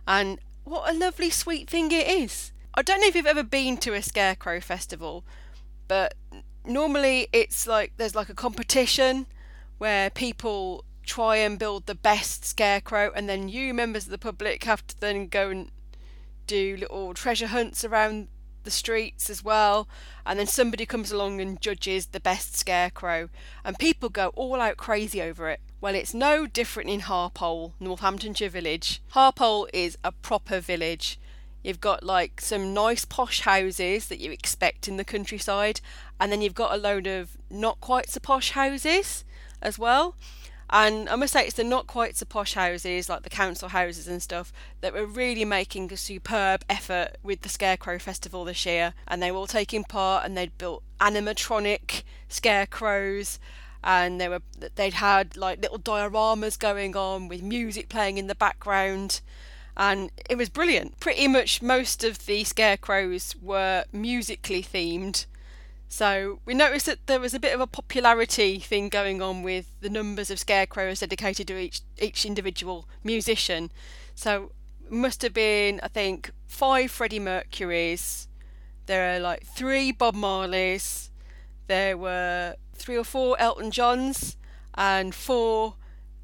And 0.07 0.39
what 0.65 0.91
a 0.91 0.97
lovely, 0.97 1.31
sweet 1.31 1.69
thing 1.69 1.91
it 1.93 2.09
is! 2.09 2.53
I 2.75 2.83
don't 2.83 3.01
know 3.01 3.07
if 3.07 3.15
you've 3.15 3.27
ever 3.27 3.45
been 3.45 3.77
to 3.79 3.95
a 3.95 4.03
scarecrow 4.03 4.61
festival, 4.61 5.25
but 5.87 6.15
normally 6.65 7.29
it's 7.33 7.67
like 7.67 7.93
there's 7.97 8.17
like 8.17 8.29
a 8.29 8.35
competition 8.35 9.27
where 9.79 10.11
people 10.11 10.85
try 11.05 11.37
and 11.37 11.59
build 11.59 11.87
the 11.87 11.95
best 11.95 12.45
scarecrow, 12.45 13.13
and 13.15 13.29
then 13.29 13.49
you, 13.49 13.73
members 13.73 14.05
of 14.05 14.11
the 14.11 14.19
public, 14.19 14.65
have 14.65 14.87
to 14.89 14.99
then 15.01 15.29
go 15.29 15.51
and 15.51 15.71
do 16.47 16.77
little 16.77 17.15
treasure 17.15 17.47
hunts 17.47 17.85
around 17.85 18.29
the 18.65 18.71
streets 18.71 19.31
as 19.31 19.45
well. 19.45 19.89
And 20.27 20.39
then 20.39 20.47
somebody 20.47 20.85
comes 20.87 21.13
along 21.13 21.41
and 21.41 21.61
judges 21.61 22.07
the 22.07 22.21
best 22.21 22.57
scarecrow, 22.57 23.29
and 23.65 23.79
people 23.79 24.09
go 24.09 24.29
all 24.35 24.61
out 24.61 24.77
crazy 24.77 25.23
over 25.23 25.49
it. 25.49 25.61
Well, 25.81 25.95
it's 25.95 26.15
no 26.15 26.47
different 26.47 26.91
in 26.91 27.01
Harpole, 27.01 27.75
Northamptonshire 27.79 28.49
village. 28.49 29.03
Harpole 29.11 29.69
is 29.73 29.99
a 30.03 30.13
proper 30.13 30.61
village. 30.61 31.19
You've 31.63 31.81
got 31.81 32.03
like 32.03 32.41
some 32.41 32.75
nice 32.75 33.05
posh 33.05 33.41
houses 33.41 34.09
that 34.09 34.21
you 34.21 34.31
expect 34.31 34.89
in 34.89 34.97
the 34.97 35.05
countryside, 35.05 35.81
and 36.21 36.31
then 36.31 36.43
you've 36.43 36.55
got 36.55 36.75
a 36.75 36.81
load 36.81 37.07
of 37.07 37.37
not 37.51 37.81
quite 37.81 38.11
so 38.11 38.21
posh 38.21 38.51
houses 38.51 39.25
as 39.63 39.79
well. 39.79 40.15
And 40.75 41.09
I 41.09 41.15
must 41.15 41.33
say, 41.33 41.47
it's 41.47 41.55
the 41.55 41.63
not 41.63 41.87
quite 41.87 42.17
so 42.17 42.27
posh 42.27 42.55
houses, 42.55 43.09
like 43.09 43.23
the 43.23 43.31
council 43.31 43.69
houses 43.69 44.09
and 44.09 44.21
stuff, 44.21 44.53
that 44.81 44.93
were 44.93 45.07
really 45.07 45.45
making 45.45 45.93
a 45.93 45.97
superb 45.97 46.65
effort 46.69 47.17
with 47.23 47.43
the 47.43 47.49
Scarecrow 47.49 48.01
Festival 48.01 48.45
this 48.45 48.67
year. 48.67 48.93
And 49.07 49.23
they 49.23 49.31
were 49.31 49.39
all 49.39 49.47
taking 49.47 49.85
part, 49.85 50.25
and 50.25 50.37
they'd 50.37 50.59
built 50.59 50.83
animatronic 51.01 52.03
scarecrows, 52.29 53.39
and 53.85 54.21
they 54.21 54.29
were 54.29 54.43
they'd 54.75 54.95
had 54.95 55.37
like 55.37 55.63
little 55.63 55.79
dioramas 55.79 56.59
going 56.59 56.97
on 56.97 57.29
with 57.29 57.41
music 57.41 57.89
playing 57.89 58.19
in 58.19 58.27
the 58.27 58.35
background 58.35 59.21
and 59.77 60.11
it 60.29 60.39
was 60.39 60.49
brilliant. 60.49 60.99
Pretty 61.01 61.29
much 61.29 61.61
most 61.61 62.03
of 62.03 62.27
the 62.27 62.45
scarecrows 62.45 63.35
were 63.43 63.85
musically 63.93 64.63
themed. 64.63 65.27
So 65.89 66.41
we 66.45 66.55
noticed 66.55 66.87
that 66.87 67.07
there 67.07 67.21
was 67.21 67.35
a 67.35 67.41
bit 67.41 67.55
of 67.55 67.61
a 67.61 67.67
popularity 67.67 68.59
thing 68.59 68.89
going 68.89 69.23
on 69.23 69.43
with 69.43 69.67
the 69.81 69.91
numbers 69.91 70.31
of 70.31 70.39
scarecrows 70.39 71.01
dedicated 71.01 71.47
to 71.49 71.59
each 71.59 71.83
each 72.01 72.25
individual 72.25 72.89
musician. 73.05 73.71
So 74.15 74.53
must 74.91 75.23
have 75.23 75.33
been 75.35 75.81
I 75.83 75.89
think 75.89 76.33
five 76.47 76.91
Freddie 76.91 77.21
Mercurys. 77.21 78.27
There 78.87 79.15
are 79.15 79.21
like 79.21 79.47
three 79.47 79.93
Bob 79.93 80.15
Marleys. 80.15 81.11
There 81.69 81.97
were 81.97 82.57
three 82.75 82.97
or 82.97 83.05
four 83.05 83.39
Elton 83.39 83.71
Johns 83.71 84.37
and 84.75 85.15
four 85.15 85.77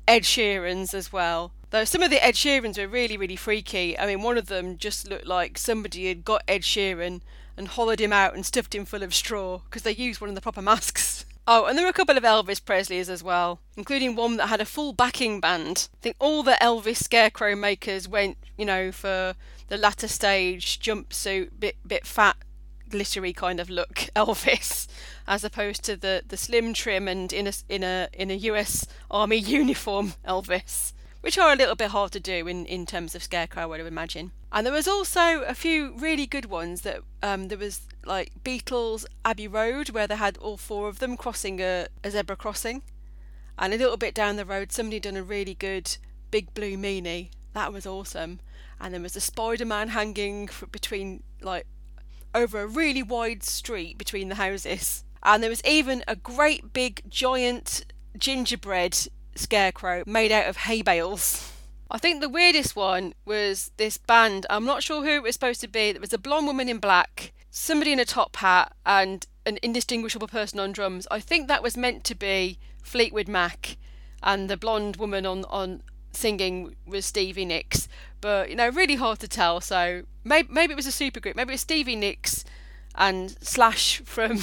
Ed 0.06 0.22
Sheerans 0.22 0.92
as 0.92 1.12
well. 1.12 1.52
Though 1.70 1.84
some 1.84 2.02
of 2.02 2.10
the 2.10 2.24
Ed 2.24 2.34
Sheerans 2.34 2.78
were 2.78 2.88
really, 2.88 3.16
really 3.16 3.36
freaky. 3.36 3.96
I 3.96 4.06
mean, 4.06 4.22
one 4.22 4.36
of 4.36 4.46
them 4.46 4.76
just 4.76 5.08
looked 5.08 5.26
like 5.26 5.56
somebody 5.56 6.08
had 6.08 6.24
got 6.24 6.42
Ed 6.48 6.62
Sheeran 6.62 7.20
and 7.56 7.68
hollowed 7.68 8.00
him 8.00 8.12
out 8.12 8.34
and 8.34 8.44
stuffed 8.44 8.74
him 8.74 8.84
full 8.84 9.04
of 9.04 9.14
straw 9.14 9.58
because 9.58 9.82
they 9.82 9.92
used 9.92 10.20
one 10.20 10.28
of 10.30 10.34
the 10.34 10.40
proper 10.40 10.62
masks. 10.62 11.24
Oh, 11.52 11.64
and 11.64 11.76
there 11.76 11.84
were 11.84 11.90
a 11.90 11.94
couple 11.94 12.16
of 12.16 12.22
Elvis 12.22 12.60
Presleys 12.60 13.08
as 13.08 13.24
well, 13.24 13.58
including 13.76 14.14
one 14.14 14.36
that 14.36 14.48
had 14.48 14.60
a 14.60 14.66
full 14.66 14.92
backing 14.92 15.40
band. 15.40 15.88
I 15.94 15.98
think 16.00 16.16
all 16.20 16.44
the 16.44 16.56
Elvis 16.60 16.98
scarecrow 16.98 17.56
makers 17.56 18.06
went, 18.06 18.36
you 18.56 18.64
know, 18.64 18.92
for 18.92 19.34
the 19.66 19.76
latter 19.76 20.06
stage 20.06 20.78
jumpsuit, 20.78 21.48
bit 21.58 21.76
bit 21.84 22.06
fat, 22.06 22.36
glittery 22.88 23.32
kind 23.32 23.58
of 23.58 23.68
look 23.68 23.94
Elvis, 24.14 24.86
as 25.26 25.42
opposed 25.42 25.82
to 25.84 25.96
the, 25.96 26.22
the 26.28 26.36
slim 26.36 26.72
trim 26.72 27.08
and 27.08 27.32
in 27.32 27.48
a 27.48 27.52
in 27.68 27.82
a 27.82 28.08
in 28.12 28.30
a 28.30 28.34
U.S. 28.34 28.86
Army 29.10 29.38
uniform 29.38 30.12
Elvis 30.24 30.92
which 31.20 31.38
are 31.38 31.52
a 31.52 31.56
little 31.56 31.74
bit 31.74 31.90
hard 31.90 32.12
to 32.12 32.20
do 32.20 32.46
in, 32.46 32.66
in 32.66 32.86
terms 32.86 33.14
of 33.14 33.22
Scarecrow, 33.22 33.62
I 33.62 33.66
would 33.66 33.80
imagine. 33.80 34.32
And 34.52 34.66
there 34.66 34.72
was 34.72 34.88
also 34.88 35.42
a 35.42 35.54
few 35.54 35.94
really 35.96 36.26
good 36.26 36.46
ones 36.46 36.82
that 36.82 37.00
um, 37.22 37.48
there 37.48 37.58
was 37.58 37.82
like 38.04 38.32
Beatles 38.42 39.04
Abbey 39.24 39.46
Road, 39.46 39.90
where 39.90 40.06
they 40.06 40.16
had 40.16 40.36
all 40.38 40.56
four 40.56 40.88
of 40.88 40.98
them 40.98 41.16
crossing 41.16 41.60
a, 41.60 41.86
a 42.02 42.10
zebra 42.10 42.36
crossing. 42.36 42.82
And 43.58 43.74
a 43.74 43.76
little 43.76 43.98
bit 43.98 44.14
down 44.14 44.36
the 44.36 44.46
road, 44.46 44.72
somebody 44.72 45.00
done 45.00 45.16
a 45.16 45.22
really 45.22 45.54
good 45.54 45.96
Big 46.30 46.54
Blue 46.54 46.76
Meanie. 46.76 47.28
That 47.52 47.72
was 47.72 47.86
awesome. 47.86 48.40
And 48.80 48.94
there 48.94 49.02
was 49.02 49.16
a 49.16 49.20
Spider 49.20 49.66
Man 49.66 49.88
hanging 49.88 50.48
between, 50.72 51.22
like, 51.42 51.66
over 52.34 52.62
a 52.62 52.66
really 52.66 53.02
wide 53.02 53.42
street 53.42 53.98
between 53.98 54.30
the 54.30 54.36
houses. 54.36 55.04
And 55.22 55.42
there 55.42 55.50
was 55.50 55.62
even 55.64 56.02
a 56.08 56.16
great 56.16 56.72
big 56.72 57.02
giant 57.10 57.84
gingerbread 58.16 59.08
scarecrow 59.40 60.02
made 60.06 60.32
out 60.32 60.48
of 60.48 60.58
hay 60.58 60.82
bales. 60.82 61.52
I 61.90 61.98
think 61.98 62.20
the 62.20 62.28
weirdest 62.28 62.76
one 62.76 63.14
was 63.24 63.72
this 63.76 63.98
band. 63.98 64.46
I'm 64.48 64.64
not 64.64 64.82
sure 64.82 65.02
who 65.02 65.10
it 65.10 65.22
was 65.22 65.34
supposed 65.34 65.60
to 65.62 65.68
be. 65.68 65.90
There 65.90 66.00
was 66.00 66.12
a 66.12 66.18
blonde 66.18 66.46
woman 66.46 66.68
in 66.68 66.78
black, 66.78 67.32
somebody 67.50 67.92
in 67.92 67.98
a 67.98 68.04
top 68.04 68.36
hat, 68.36 68.72
and 68.86 69.26
an 69.44 69.58
indistinguishable 69.62 70.28
person 70.28 70.60
on 70.60 70.72
drums. 70.72 71.08
I 71.10 71.18
think 71.18 71.48
that 71.48 71.62
was 71.62 71.76
meant 71.76 72.04
to 72.04 72.14
be 72.14 72.58
Fleetwood 72.82 73.26
Mac, 73.26 73.76
and 74.22 74.48
the 74.48 74.56
blonde 74.56 74.96
woman 74.96 75.26
on 75.26 75.44
on 75.46 75.82
singing 76.12 76.76
was 76.86 77.06
Stevie 77.06 77.44
Nicks. 77.44 77.88
But 78.20 78.50
you 78.50 78.56
know, 78.56 78.68
really 78.68 78.96
hard 78.96 79.18
to 79.20 79.28
tell. 79.28 79.60
So 79.60 80.02
maybe 80.22 80.48
maybe 80.52 80.72
it 80.72 80.76
was 80.76 80.86
a 80.86 80.90
supergroup. 80.90 81.34
Maybe 81.34 81.50
it 81.50 81.54
was 81.54 81.62
Stevie 81.62 81.96
Nicks 81.96 82.44
and 82.94 83.36
Slash 83.40 84.02
from 84.04 84.38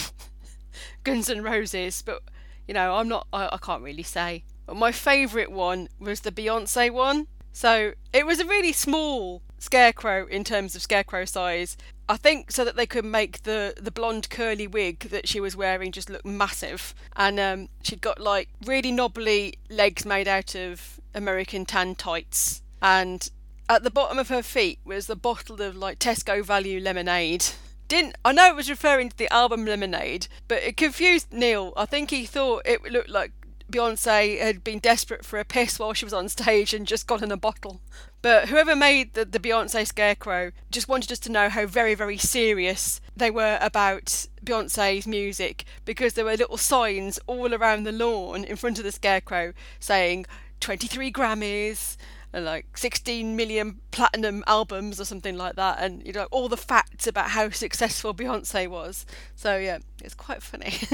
Guns 1.04 1.30
N' 1.30 1.44
Roses. 1.44 2.02
But 2.02 2.24
you 2.68 2.74
know, 2.74 2.96
I'm 2.96 3.08
not. 3.08 3.28
I, 3.32 3.50
I 3.54 3.58
can't 3.58 3.84
really 3.84 4.04
say. 4.04 4.44
My 4.74 4.92
favourite 4.92 5.52
one 5.52 5.88
was 6.00 6.22
the 6.22 6.32
Beyonce 6.32 6.92
one. 6.92 7.28
So 7.54 7.94
it 8.14 8.26
was 8.26 8.40
a 8.40 8.46
really 8.46 8.72
small 8.72 9.42
scarecrow 9.58 10.28
in 10.28 10.44
terms 10.44 10.76
of 10.76 10.82
scarecrow 10.82 11.26
size. 11.26 11.76
I 12.08 12.16
think 12.16 12.52
so 12.52 12.64
that 12.64 12.76
they 12.76 12.86
could 12.86 13.04
make 13.06 13.44
the 13.44 13.74
the 13.76 13.92
blonde 13.92 14.30
curly 14.30 14.68
wig 14.68 15.00
that 15.10 15.28
she 15.28 15.40
was 15.40 15.56
wearing 15.56 15.92
just 15.92 16.10
look 16.10 16.26
massive. 16.26 16.94
And 17.16 17.40
um, 17.40 17.70
she'd 17.82 18.02
got 18.02 18.20
like 18.20 18.50
really 18.66 18.92
knobbly 18.92 19.56
legs 19.70 20.06
made 20.06 20.28
out 20.28 20.56
of 20.56 21.00
American 21.16 21.66
tan 21.66 21.96
tights. 21.96 22.62
And 22.82 23.30
at 23.68 23.84
the 23.84 23.92
bottom 23.92 24.20
of 24.20 24.30
her 24.30 24.44
feet 24.44 24.80
was 24.86 25.08
the 25.08 25.16
bottle 25.16 25.62
of 25.62 25.76
like 25.76 26.00
Tesco 26.00 26.44
value 26.44 26.80
lemonade. 26.80 27.46
Didn't 27.88 28.16
I 28.24 28.34
know 28.34 28.50
it 28.50 28.56
was 28.56 28.70
referring 28.70 29.10
to 29.10 29.18
the 29.18 29.34
album 29.34 29.66
Lemonade, 29.66 30.28
but 30.48 30.62
it 30.62 30.78
confused 30.78 31.32
Neil. 31.32 31.74
I 31.78 31.86
think 31.86 32.12
he 32.12 32.26
thought 32.26 32.64
it 32.66 32.84
looked 32.84 33.10
like 33.10 33.32
Beyonce 33.72 34.40
had 34.40 34.64
been 34.64 34.80
desperate 34.80 35.26
for 35.26 35.40
a 35.40 35.46
piss 35.46 35.80
while 35.80 35.94
she 35.94 36.06
was 36.06 36.14
on 36.14 36.30
stage 36.30 36.74
and 36.74 36.88
just 36.88 37.08
got 37.08 37.22
in 37.22 37.32
a 37.32 37.38
bottle. 37.38 37.82
But 38.22 38.50
whoever 38.50 38.76
made 38.76 39.14
the, 39.14 39.26
the 39.26 39.40
Beyonce 39.40 39.86
Scarecrow 39.86 40.52
just 40.72 40.88
wanted 40.88 41.12
us 41.12 41.20
to 41.20 41.32
know 41.32 41.50
how 41.50 41.66
very, 41.66 41.94
very 41.94 42.18
serious 42.18 43.02
they 43.16 43.30
were 43.30 43.58
about 43.62 44.28
Beyonce's 44.44 45.06
music 45.06 45.66
because 45.86 46.14
there 46.14 46.26
were 46.26 46.36
little 46.36 46.58
signs 46.58 47.20
all 47.28 47.54
around 47.54 47.84
the 47.84 47.92
lawn 47.92 48.44
in 48.44 48.56
front 48.56 48.78
of 48.78 48.84
the 48.84 48.92
Scarecrow 48.92 49.54
saying 49.80 50.26
23 50.60 51.12
Grammys, 51.12 51.98
and 52.34 52.44
like 52.44 52.78
16 52.78 53.36
million 53.36 53.80
platinum 53.92 54.44
albums 54.48 55.00
or 55.00 55.06
something 55.06 55.38
like 55.38 55.56
that 55.56 55.78
and 55.80 56.06
you 56.06 56.12
know 56.12 56.28
all 56.30 56.50
the 56.50 56.58
facts 56.58 57.08
about 57.08 57.30
how 57.30 57.50
successful 57.50 58.14
Beyonce 58.14 58.68
was. 58.68 59.06
So 59.36 59.58
yeah 59.58 59.80
it's 60.04 60.14
quite 60.14 60.44
funny. 60.44 60.74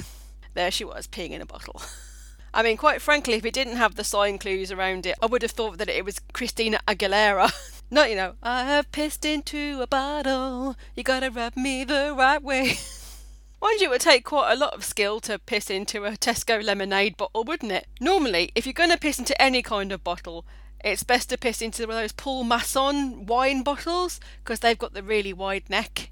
There 0.53 0.69
she 0.69 0.85
was 0.85 1.07
peeing 1.07 1.31
in 1.31 1.41
a 1.41 1.45
bottle 1.45 1.81
I 2.55 2.61
mean, 2.61 2.77
quite 2.77 3.01
frankly, 3.01 3.33
if 3.33 3.45
it 3.45 3.53
didn't 3.53 3.77
have 3.77 3.95
the 3.95 4.03
sign 4.03 4.37
clues 4.37 4.71
around 4.71 5.07
it, 5.07 5.15
I 5.23 5.25
would 5.25 5.41
have 5.41 5.51
thought 5.51 5.79
that 5.79 5.89
it 5.89 6.05
was 6.05 6.21
Christina 6.33 6.79
Aguilera. 6.87 7.51
Not, 7.91 8.11
you 8.11 8.15
know, 8.15 8.35
I 8.43 8.63
have 8.65 8.91
pissed 8.91 9.25
into 9.25 9.79
a 9.81 9.87
bottle, 9.87 10.75
you 10.95 11.01
gotta 11.01 11.31
rub 11.31 11.57
me 11.57 11.83
the 11.83 12.13
right 12.15 12.41
way. 12.41 12.77
Mind 13.61 13.81
you, 13.81 13.87
it 13.87 13.89
would 13.89 14.01
take 14.01 14.23
quite 14.23 14.51
a 14.51 14.55
lot 14.55 14.73
of 14.73 14.83
skill 14.83 15.19
to 15.21 15.39
piss 15.39 15.71
into 15.71 16.05
a 16.05 16.11
Tesco 16.11 16.63
lemonade 16.63 17.17
bottle, 17.17 17.43
wouldn't 17.43 17.71
it? 17.71 17.87
Normally, 17.99 18.51
if 18.53 18.67
you're 18.67 18.73
to 18.73 18.97
piss 18.97 19.17
into 19.17 19.41
any 19.41 19.63
kind 19.63 19.91
of 19.91 20.03
bottle, 20.03 20.45
it's 20.83 21.01
best 21.01 21.29
to 21.29 21.37
piss 21.39 21.59
into 21.59 21.87
one 21.87 21.97
of 21.97 22.03
those 22.03 22.11
Paul 22.11 22.43
Masson 22.43 23.25
wine 23.25 23.63
bottles 23.63 24.19
because 24.43 24.59
they've 24.59 24.77
got 24.77 24.93
the 24.93 25.01
really 25.01 25.33
wide 25.33 25.69
neck. 25.71 26.11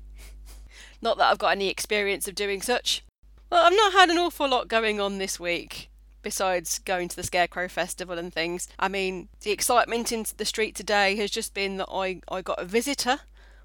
Not 1.04 1.20
that 1.20 1.30
I've 1.30 1.38
got 1.38 1.52
any 1.52 1.70
experience 1.70 2.28
of 2.28 2.34
doing 2.34 2.64
such. 2.64 3.04
Well, 3.52 3.66
I've 3.66 3.76
not 3.76 3.92
had 3.94 4.10
an 4.10 4.18
awful 4.18 4.48
lot 4.48 4.70
going 4.70 5.02
on 5.02 5.18
this 5.18 5.38
week 5.38 5.91
besides 6.22 6.80
going 6.80 7.08
to 7.10 7.16
the 7.16 7.24
Scarecrow 7.24 7.68
Festival 7.68 8.18
and 8.18 8.34
things. 8.34 8.68
I 8.80 8.88
mean, 8.88 9.30
the 9.42 9.52
excitement 9.52 10.12
in 10.12 10.26
the 10.38 10.46
street 10.46 10.76
today 10.76 11.16
has 11.18 11.32
just 11.32 11.54
been 11.54 11.78
that 11.78 11.90
I, 11.92 12.22
I 12.30 12.42
got 12.42 12.62
a 12.62 12.66
visitor 12.66 13.22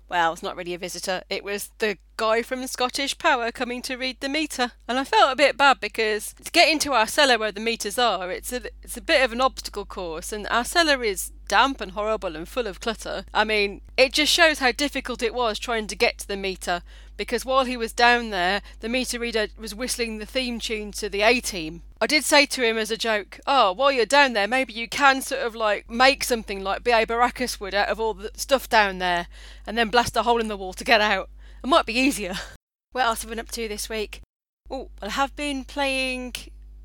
well, 0.08 0.32
it's 0.32 0.42
not 0.42 0.56
really 0.56 0.74
a 0.74 0.78
visitor. 0.78 1.22
It 1.28 1.42
was 1.42 1.70
the 1.78 1.98
guy 2.16 2.42
from 2.42 2.66
Scottish 2.66 3.18
Power 3.18 3.50
coming 3.50 3.82
to 3.82 3.96
read 3.96 4.20
the 4.20 4.28
meter. 4.28 4.72
And 4.86 4.98
I 4.98 5.04
felt 5.04 5.32
a 5.32 5.36
bit 5.36 5.56
bad 5.56 5.80
because 5.80 6.32
to 6.44 6.50
get 6.52 6.70
into 6.70 6.92
our 6.92 7.06
cellar 7.06 7.38
where 7.38 7.52
the 7.52 7.60
meters 7.60 7.98
are, 7.98 8.30
it's 8.30 8.52
a, 8.52 8.62
it's 8.82 8.96
a 8.96 9.02
bit 9.02 9.24
of 9.24 9.32
an 9.32 9.40
obstacle 9.40 9.84
course. 9.84 10.32
And 10.32 10.46
our 10.48 10.64
cellar 10.64 11.02
is 11.02 11.32
damp 11.48 11.80
and 11.80 11.92
horrible 11.92 12.36
and 12.36 12.48
full 12.48 12.66
of 12.66 12.80
clutter. 12.80 13.24
I 13.34 13.44
mean, 13.44 13.80
it 13.96 14.12
just 14.12 14.32
shows 14.32 14.60
how 14.60 14.72
difficult 14.72 15.22
it 15.22 15.34
was 15.34 15.58
trying 15.58 15.88
to 15.88 15.96
get 15.96 16.18
to 16.18 16.28
the 16.28 16.36
meter 16.36 16.82
because 17.16 17.44
while 17.44 17.64
he 17.64 17.76
was 17.76 17.92
down 17.92 18.30
there, 18.30 18.62
the 18.80 18.88
meter 18.88 19.18
reader 19.18 19.48
was 19.58 19.74
whistling 19.74 20.18
the 20.18 20.26
theme 20.26 20.60
tune 20.60 20.92
to 20.92 21.08
the 21.08 21.22
A 21.22 21.40
team. 21.40 21.82
I 21.98 22.06
did 22.06 22.24
say 22.24 22.44
to 22.46 22.62
him 22.62 22.76
as 22.76 22.90
a 22.90 22.96
joke, 22.96 23.40
Oh, 23.46 23.72
while 23.72 23.90
you're 23.90 24.04
down 24.04 24.34
there, 24.34 24.46
maybe 24.46 24.74
you 24.74 24.86
can 24.86 25.22
sort 25.22 25.40
of 25.40 25.54
like 25.54 25.90
make 25.90 26.24
something 26.24 26.62
like 26.62 26.84
B.A. 26.84 27.06
Baracus 27.06 27.58
would 27.58 27.74
out 27.74 27.88
of 27.88 27.98
all 27.98 28.12
the 28.12 28.30
stuff 28.34 28.68
down 28.68 28.98
there 28.98 29.28
and 29.66 29.78
then 29.78 29.88
blast 29.88 30.16
a 30.16 30.22
hole 30.22 30.40
in 30.40 30.48
the 30.48 30.58
wall 30.58 30.74
to 30.74 30.84
get 30.84 31.00
out. 31.00 31.30
It 31.64 31.68
might 31.68 31.86
be 31.86 31.98
easier. 31.98 32.34
what 32.92 33.04
else 33.04 33.22
have 33.22 33.30
I 33.30 33.32
been 33.32 33.40
up 33.40 33.50
to 33.52 33.66
this 33.66 33.88
week? 33.88 34.20
Oh, 34.68 34.90
I 35.00 35.08
have 35.08 35.34
been 35.36 35.64
playing 35.64 36.34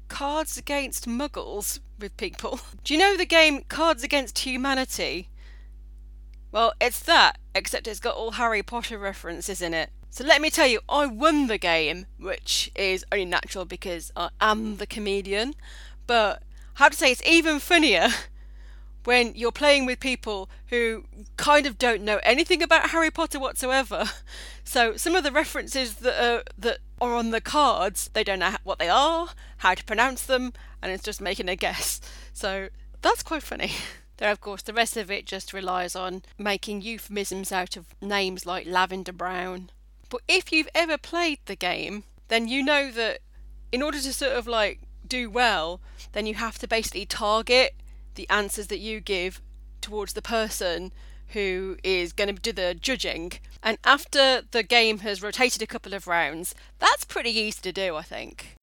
Cards 0.08 0.58
Against 0.58 1.08
Muggles 1.08 1.80
with 2.00 2.16
people. 2.16 2.62
Do 2.84 2.94
you 2.94 3.00
know 3.00 3.18
the 3.18 3.26
game 3.26 3.64
Cards 3.68 4.04
Against 4.04 4.40
Humanity? 4.40 5.28
Well, 6.54 6.74
it's 6.80 7.00
that, 7.02 7.38
except 7.54 7.88
it's 7.88 8.00
got 8.00 8.16
all 8.16 8.32
Harry 8.32 8.64
Potter 8.64 8.98
references 8.98 9.62
in 9.62 9.74
it. 9.74 9.90
So 10.14 10.26
let 10.26 10.42
me 10.42 10.50
tell 10.50 10.68
you, 10.68 10.82
I 10.90 11.06
won 11.06 11.48
the 11.48 11.58
game, 11.58 12.06
which 12.20 12.70
is 12.76 13.06
only 13.14 13.24
natural 13.24 13.64
because 13.64 14.12
I 14.14 14.30
am 14.42 14.76
the 14.76 14.86
comedian. 14.86 15.56
But 16.06 16.44
I 16.78 16.84
have 16.84 16.92
to 16.92 16.98
say, 16.98 17.12
it's 17.14 17.26
even 17.26 17.60
funnier 17.60 18.10
when 19.06 19.32
you're 19.36 19.54
playing 19.54 19.86
with 19.86 20.02
people 20.02 20.50
who 20.68 21.06
kind 21.38 21.66
of 21.66 21.78
don't 21.78 22.02
know 22.02 22.20
anything 22.24 22.62
about 22.62 22.90
Harry 22.90 23.10
Potter 23.10 23.40
whatsoever. 23.40 24.06
So 24.64 24.96
some 24.96 25.16
of 25.16 25.26
the 25.26 25.34
references 25.34 25.96
that 25.96 26.24
are, 26.24 26.44
that 26.58 26.78
are 27.02 27.14
on 27.14 27.32
the 27.32 27.42
cards, 27.42 28.10
they 28.14 28.24
don't 28.24 28.40
know 28.40 28.56
what 28.64 28.80
they 28.80 28.88
are, 28.88 29.30
how 29.58 29.74
to 29.74 29.84
pronounce 29.84 30.24
them, 30.24 30.54
and 30.82 30.94
it's 30.94 31.04
just 31.04 31.20
making 31.20 31.50
a 31.50 31.56
guess. 31.56 32.00
So 32.34 32.70
that's 33.02 33.24
quite 33.24 33.44
funny. 33.44 33.72
Though, 34.18 34.32
of 34.32 34.40
course, 34.40 34.62
the 34.62 34.74
rest 34.74 34.96
of 34.96 35.12
it 35.12 35.26
just 35.26 35.52
relies 35.52 35.94
on 35.94 36.24
making 36.38 36.84
euphemisms 36.84 37.52
out 37.52 37.76
of 37.76 37.88
names 38.02 38.46
like 38.46 38.66
Lavender 38.66 39.12
Brown 39.12 39.72
but 40.12 40.22
if 40.28 40.52
you've 40.52 40.70
ever 40.76 40.98
played 40.98 41.40
the 41.46 41.56
game, 41.56 42.04
then 42.28 42.50
you 42.50 42.62
know 42.62 42.92
that 42.92 43.20
in 43.72 43.82
order 43.82 44.00
to 44.00 44.14
sort 44.14 44.34
of 44.34 44.46
like 44.46 44.82
do 45.08 45.30
well, 45.30 45.80
then 46.12 46.26
you 46.26 46.36
have 46.36 46.60
to 46.60 46.68
basically 46.68 47.06
target 47.06 47.74
the 48.16 48.30
answers 48.30 48.68
that 48.68 48.80
you 48.80 49.00
give 49.00 49.42
towards 49.80 50.12
the 50.12 50.22
person 50.22 50.92
who 51.30 51.78
is 51.82 52.12
going 52.12 52.28
to 52.28 52.42
do 52.42 52.52
the 52.52 52.76
judging. 52.76 53.32
And 53.64 53.78
after 53.86 54.42
the 54.52 54.64
game 54.64 55.00
has 55.00 55.24
rotated 55.24 55.62
a 55.62 55.68
couple 55.68 55.94
of 55.94 56.08
rounds, 56.08 56.54
that's 56.78 57.06
pretty 57.06 57.32
easy 57.32 57.62
to 57.62 57.72
do, 57.72 57.96
I 57.96 58.02
think. 58.02 58.56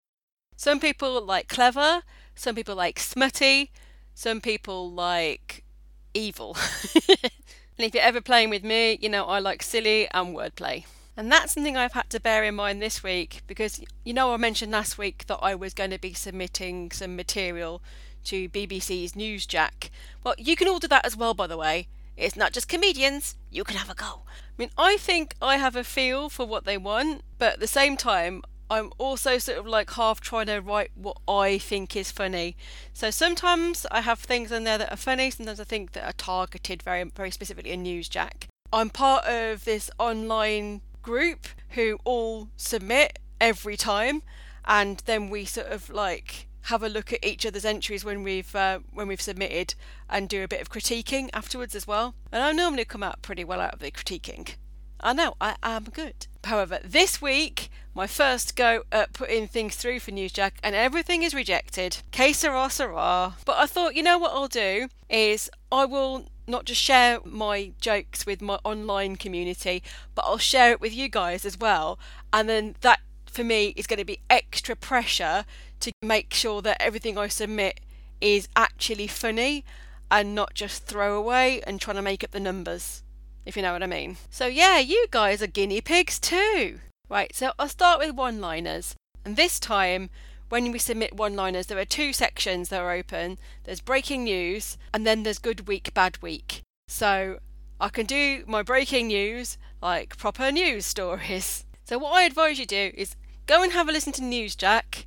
Some 0.55 0.81
people 0.81 1.25
like 1.25 1.49
clever, 1.49 2.03
some 2.35 2.55
people 2.57 2.75
like 2.75 2.99
smutty, 2.99 3.71
some 4.15 4.43
people 4.43 4.91
like 4.91 5.65
evil. 6.13 6.59
and 7.23 7.31
if 7.79 7.95
you're 7.95 8.05
ever 8.05 8.21
playing 8.21 8.51
with 8.51 8.65
me, 8.65 8.99
you 9.01 9.09
know, 9.09 9.25
I 9.25 9.39
like 9.39 9.63
silly 9.63 10.09
and 10.11 10.37
wordplay. 10.37 10.85
And 11.19 11.33
that's 11.33 11.55
something 11.55 11.77
I've 11.77 11.95
had 11.95 12.11
to 12.11 12.21
bear 12.21 12.45
in 12.45 12.55
mind 12.55 12.81
this 12.81 13.03
week 13.03 13.43
because 13.49 13.81
you 14.05 14.15
know 14.15 14.33
I 14.33 14.37
mentioned 14.37 14.71
last 14.71 14.99
week 14.99 15.27
that 15.27 15.41
I 15.43 15.53
was 15.53 15.75
going 15.75 15.91
to 15.91 15.99
be 15.99 16.15
submitting 16.15 16.93
some 16.93 17.17
material 17.17 17.83
to 18.27 18.49
BBC's 18.49 19.15
Newsjack. 19.15 19.91
Well, 20.23 20.37
you 20.39 20.55
can 20.55 20.69
all 20.69 20.79
do 20.79 20.87
that 20.87 21.05
as 21.05 21.17
well, 21.17 21.35
by 21.35 21.49
the 21.49 21.57
way. 21.57 21.89
It's 22.17 22.37
not 22.37 22.53
just 22.53 22.69
comedians, 22.69 23.35
you 23.51 23.65
can 23.65 23.77
have 23.77 23.91
a 23.91 23.97
go. 23.97 24.23
I 24.27 24.31
mean, 24.59 24.71
I 24.79 24.97
think 24.97 25.35
I 25.43 25.57
have 25.57 25.75
a 25.75 25.83
feel 25.83 26.29
for 26.29 26.47
what 26.47 26.67
they 26.67 26.79
want, 26.79 27.23
but 27.37 27.55
at 27.55 27.61
the 27.61 27.67
same 27.67 27.97
time, 27.97 28.43
I'm 28.71 28.93
also 28.97 29.39
sort 29.39 29.59
of 29.59 29.67
like 29.67 29.91
half 29.95 30.21
trying 30.21 30.47
to 30.47 30.61
write 30.61 30.93
what 30.95 31.17
I 31.27 31.59
think 31.59 31.97
is 31.97 32.13
funny. 32.13 32.57
So 32.93 33.11
sometimes 33.11 33.87
I 33.91 34.03
have 34.03 34.21
things 34.21 34.53
in 34.53 34.63
there 34.63 34.79
that 34.79 34.93
are 34.93 34.97
funny, 34.97 35.33
sometimes 35.33 35.59
I 35.59 35.65
think 35.65 35.95
that 35.95 36.05
are 36.05 36.13
targeted 36.13 36.81
very 36.85 37.03
very 37.03 37.33
specifically 37.33 37.73
in 37.73 37.83
Newsjack. 37.83 38.45
I'm 38.73 38.91
part 38.91 39.25
of 39.25 39.65
this 39.65 39.91
online 39.99 40.83
group 41.09 41.47
who 41.71 41.99
all 42.05 42.51
submit 42.59 43.19
every 43.41 43.79
time, 43.79 44.23
and 44.67 45.03
then 45.07 45.31
we 45.31 45.47
sort 45.47 45.69
of 45.69 45.89
like 45.89 46.49
have 46.65 46.83
a 46.83 46.89
look 46.91 47.15
at 47.15 47.25
each 47.25 47.47
other's 47.47 47.65
entries 47.65 48.05
when 48.05 48.23
we've 48.23 48.55
uh, 48.55 48.81
when 48.93 49.09
we've 49.09 49.23
submitted 49.23 49.75
and 50.11 50.29
do 50.29 50.45
a 50.45 50.49
bit 50.49 50.61
of 50.61 50.71
critiquing 50.71 51.31
afterwards 51.33 51.75
as 51.75 51.87
well. 51.87 52.15
And 52.31 52.43
I 52.43 52.53
normally 52.53 52.85
come 52.85 53.03
out 53.03 53.23
pretty 53.23 53.43
well 53.43 53.59
out 53.59 53.73
of 53.73 53.81
the 53.81 53.91
critiquing. 53.91 54.57
I 55.01 55.15
know 55.15 55.35
I 55.41 55.57
am 55.63 55.85
good. 55.85 56.27
However, 56.45 56.79
this 56.85 57.23
week 57.23 57.71
my 57.95 58.07
first 58.07 58.55
go 58.55 58.83
at 58.93 59.15
putting 59.15 59.49
things 59.49 59.77
through 59.77 60.01
for 60.01 60.11
Newsjack 60.11 60.53
and 60.63 60.75
everything 60.75 61.23
is 61.23 61.33
rejected. 61.33 62.03
Que 62.13 62.35
sera, 62.35 62.69
sera. 62.69 63.37
But 63.47 63.57
I 63.57 63.65
thought, 63.65 63.95
you 63.95 64.03
know 64.03 64.19
what 64.19 64.33
I'll 64.33 64.47
do 64.47 64.89
is 65.09 65.49
I 65.73 65.87
will 65.87 66.27
not 66.49 66.65
just 66.65 66.81
share 66.81 67.21
my 67.25 67.73
jokes 67.81 68.27
with 68.27 68.41
my 68.41 68.59
online 68.65 69.17
community, 69.17 69.83
but 70.15 70.25
I'll 70.25 70.39
share 70.39 70.73
it 70.73 70.81
with 70.81 70.95
you 70.95 71.09
guys 71.09 71.45
as 71.45 71.59
well. 71.59 71.99
And 72.33 72.49
then 72.49 72.77
that 72.81 73.01
for 73.27 73.45
me 73.45 73.75
is 73.77 73.87
going 73.87 73.99
to 73.99 74.05
be 74.05 74.21
extra 74.31 74.75
pressure 74.75 75.45
to 75.81 75.93
make 76.03 76.35
sure 76.35 76.63
that 76.63 76.83
everything 76.83 77.19
I 77.19 77.29
submit 77.29 77.81
is 78.21 78.49
actually 78.57 79.07
funny 79.07 79.65
and 80.11 80.35
not 80.35 80.55
just 80.55 80.85
throwaway 80.85 81.61
and 81.67 81.81
trying 81.81 81.97
to 81.97 82.03
make 82.03 82.25
up 82.25 82.31
the 82.31 82.41
numbers, 82.41 83.03
if 83.45 83.57
you 83.57 83.63
know 83.63 83.73
what 83.73 83.83
I 83.83 83.87
mean. 83.87 84.17
So, 84.31 84.47
yeah, 84.47 84.79
you 84.79 85.07
guys 85.11 85.43
are 85.43 85.47
guinea 85.47 85.81
pigs 85.81 86.19
too. 86.19 86.81
Right, 87.09 87.35
so 87.35 87.53
I'll 87.59 87.69
start 87.69 88.01
with 88.01 88.15
one 88.15 88.41
liners. 88.41 88.95
And 89.25 89.37
this 89.37 89.61
time, 89.61 90.11
when 90.49 90.73
we 90.73 90.79
submit 90.79 91.15
one 91.15 91.37
liners, 91.37 91.67
there 91.67 91.79
are 91.79 91.85
two 91.85 92.13
sections 92.13 92.69
that 92.69 92.81
are 92.81 92.93
open 92.93 93.39
there's 93.65 93.81
breaking 93.81 94.25
news, 94.25 94.79
and 94.93 95.07
then 95.07 95.23
there's 95.23 95.39
good 95.39 95.69
week, 95.69 95.93
bad 95.95 96.21
week. 96.23 96.63
So 96.89 97.39
I 97.81 97.89
can 97.89 98.07
do 98.07 98.45
my 98.47 98.63
breaking 98.63 99.09
news 99.09 99.59
like 99.81 100.17
proper 100.17 100.51
news 100.51 100.87
stories. 100.87 101.65
So, 101.85 101.99
what 101.99 102.13
I 102.13 102.23
advise 102.23 102.59
you 102.59 102.67
do 102.67 102.91
is 102.95 103.17
go 103.47 103.63
and 103.63 103.73
have 103.73 103.89
a 103.89 103.93
listen 103.93 104.13
to 104.13 104.23
Newsjack 104.23 105.07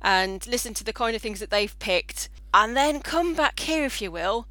and 0.00 0.46
listen 0.46 0.72
to 0.74 0.84
the 0.84 0.92
kind 0.92 1.16
of 1.16 1.22
things 1.22 1.40
that 1.40 1.50
they've 1.50 1.78
picked, 1.78 2.28
and 2.54 2.76
then 2.76 3.00
come 3.00 3.34
back 3.34 3.60
here, 3.60 3.84
if 3.84 4.00
you 4.00 4.10
will, 4.10 4.46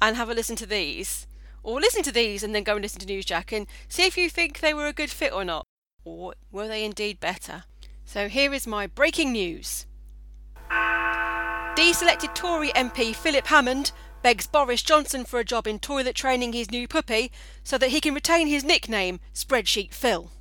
and 0.00 0.16
have 0.16 0.30
a 0.30 0.34
listen 0.34 0.56
to 0.56 0.66
these. 0.66 1.26
Or 1.62 1.80
listen 1.80 2.02
to 2.04 2.12
these 2.12 2.42
and 2.42 2.54
then 2.54 2.62
go 2.62 2.76
and 2.76 2.82
listen 2.82 3.00
to 3.00 3.06
Newsjack 3.06 3.54
and 3.54 3.66
see 3.88 4.04
if 4.04 4.16
you 4.16 4.30
think 4.30 4.60
they 4.60 4.72
were 4.72 4.86
a 4.86 4.94
good 4.94 5.10
fit 5.10 5.32
or 5.32 5.44
not. 5.44 5.66
Or 6.04 6.34
were 6.50 6.68
they 6.68 6.84
indeed 6.84 7.20
better? 7.20 7.64
So 8.12 8.28
here 8.28 8.52
is 8.52 8.66
my 8.66 8.88
breaking 8.88 9.30
news. 9.30 9.86
Deselected 11.76 12.34
Tory 12.34 12.70
MP 12.70 13.14
Philip 13.14 13.46
Hammond 13.46 13.92
begs 14.20 14.48
Boris 14.48 14.82
Johnson 14.82 15.24
for 15.24 15.38
a 15.38 15.44
job 15.44 15.68
in 15.68 15.78
toilet 15.78 16.16
training 16.16 16.52
his 16.52 16.72
new 16.72 16.88
puppy 16.88 17.30
so 17.62 17.78
that 17.78 17.90
he 17.90 18.00
can 18.00 18.12
retain 18.12 18.48
his 18.48 18.64
nickname, 18.64 19.20
Spreadsheet 19.32 19.94
Phil. 19.94 20.32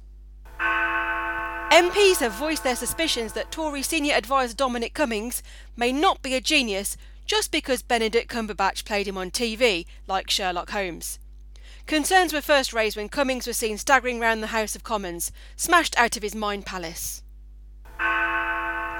MPs 0.59 2.17
have 2.21 2.31
voiced 2.31 2.63
their 2.63 2.75
suspicions 2.75 3.33
that 3.33 3.51
Tory 3.51 3.83
senior 3.83 4.15
advisor 4.15 4.55
Dominic 4.55 4.95
Cummings 4.95 5.43
may 5.77 5.91
not 5.91 6.23
be 6.23 6.33
a 6.33 6.41
genius 6.41 6.97
just 7.27 7.51
because 7.51 7.83
Benedict 7.83 8.31
Cumberbatch 8.31 8.83
played 8.83 9.07
him 9.07 9.15
on 9.15 9.29
TV, 9.29 9.85
like 10.07 10.31
Sherlock 10.31 10.71
Holmes. 10.71 11.19
Concerns 11.85 12.33
were 12.33 12.41
first 12.41 12.73
raised 12.73 12.97
when 12.97 13.09
Cummings 13.09 13.45
was 13.45 13.57
seen 13.57 13.77
staggering 13.77 14.19
round 14.19 14.41
the 14.41 14.47
House 14.47 14.75
of 14.75 14.83
Commons, 14.83 15.31
smashed 15.55 15.95
out 15.99 16.17
of 16.17 16.23
his 16.23 16.33
mind 16.33 16.65
palace. 16.65 17.21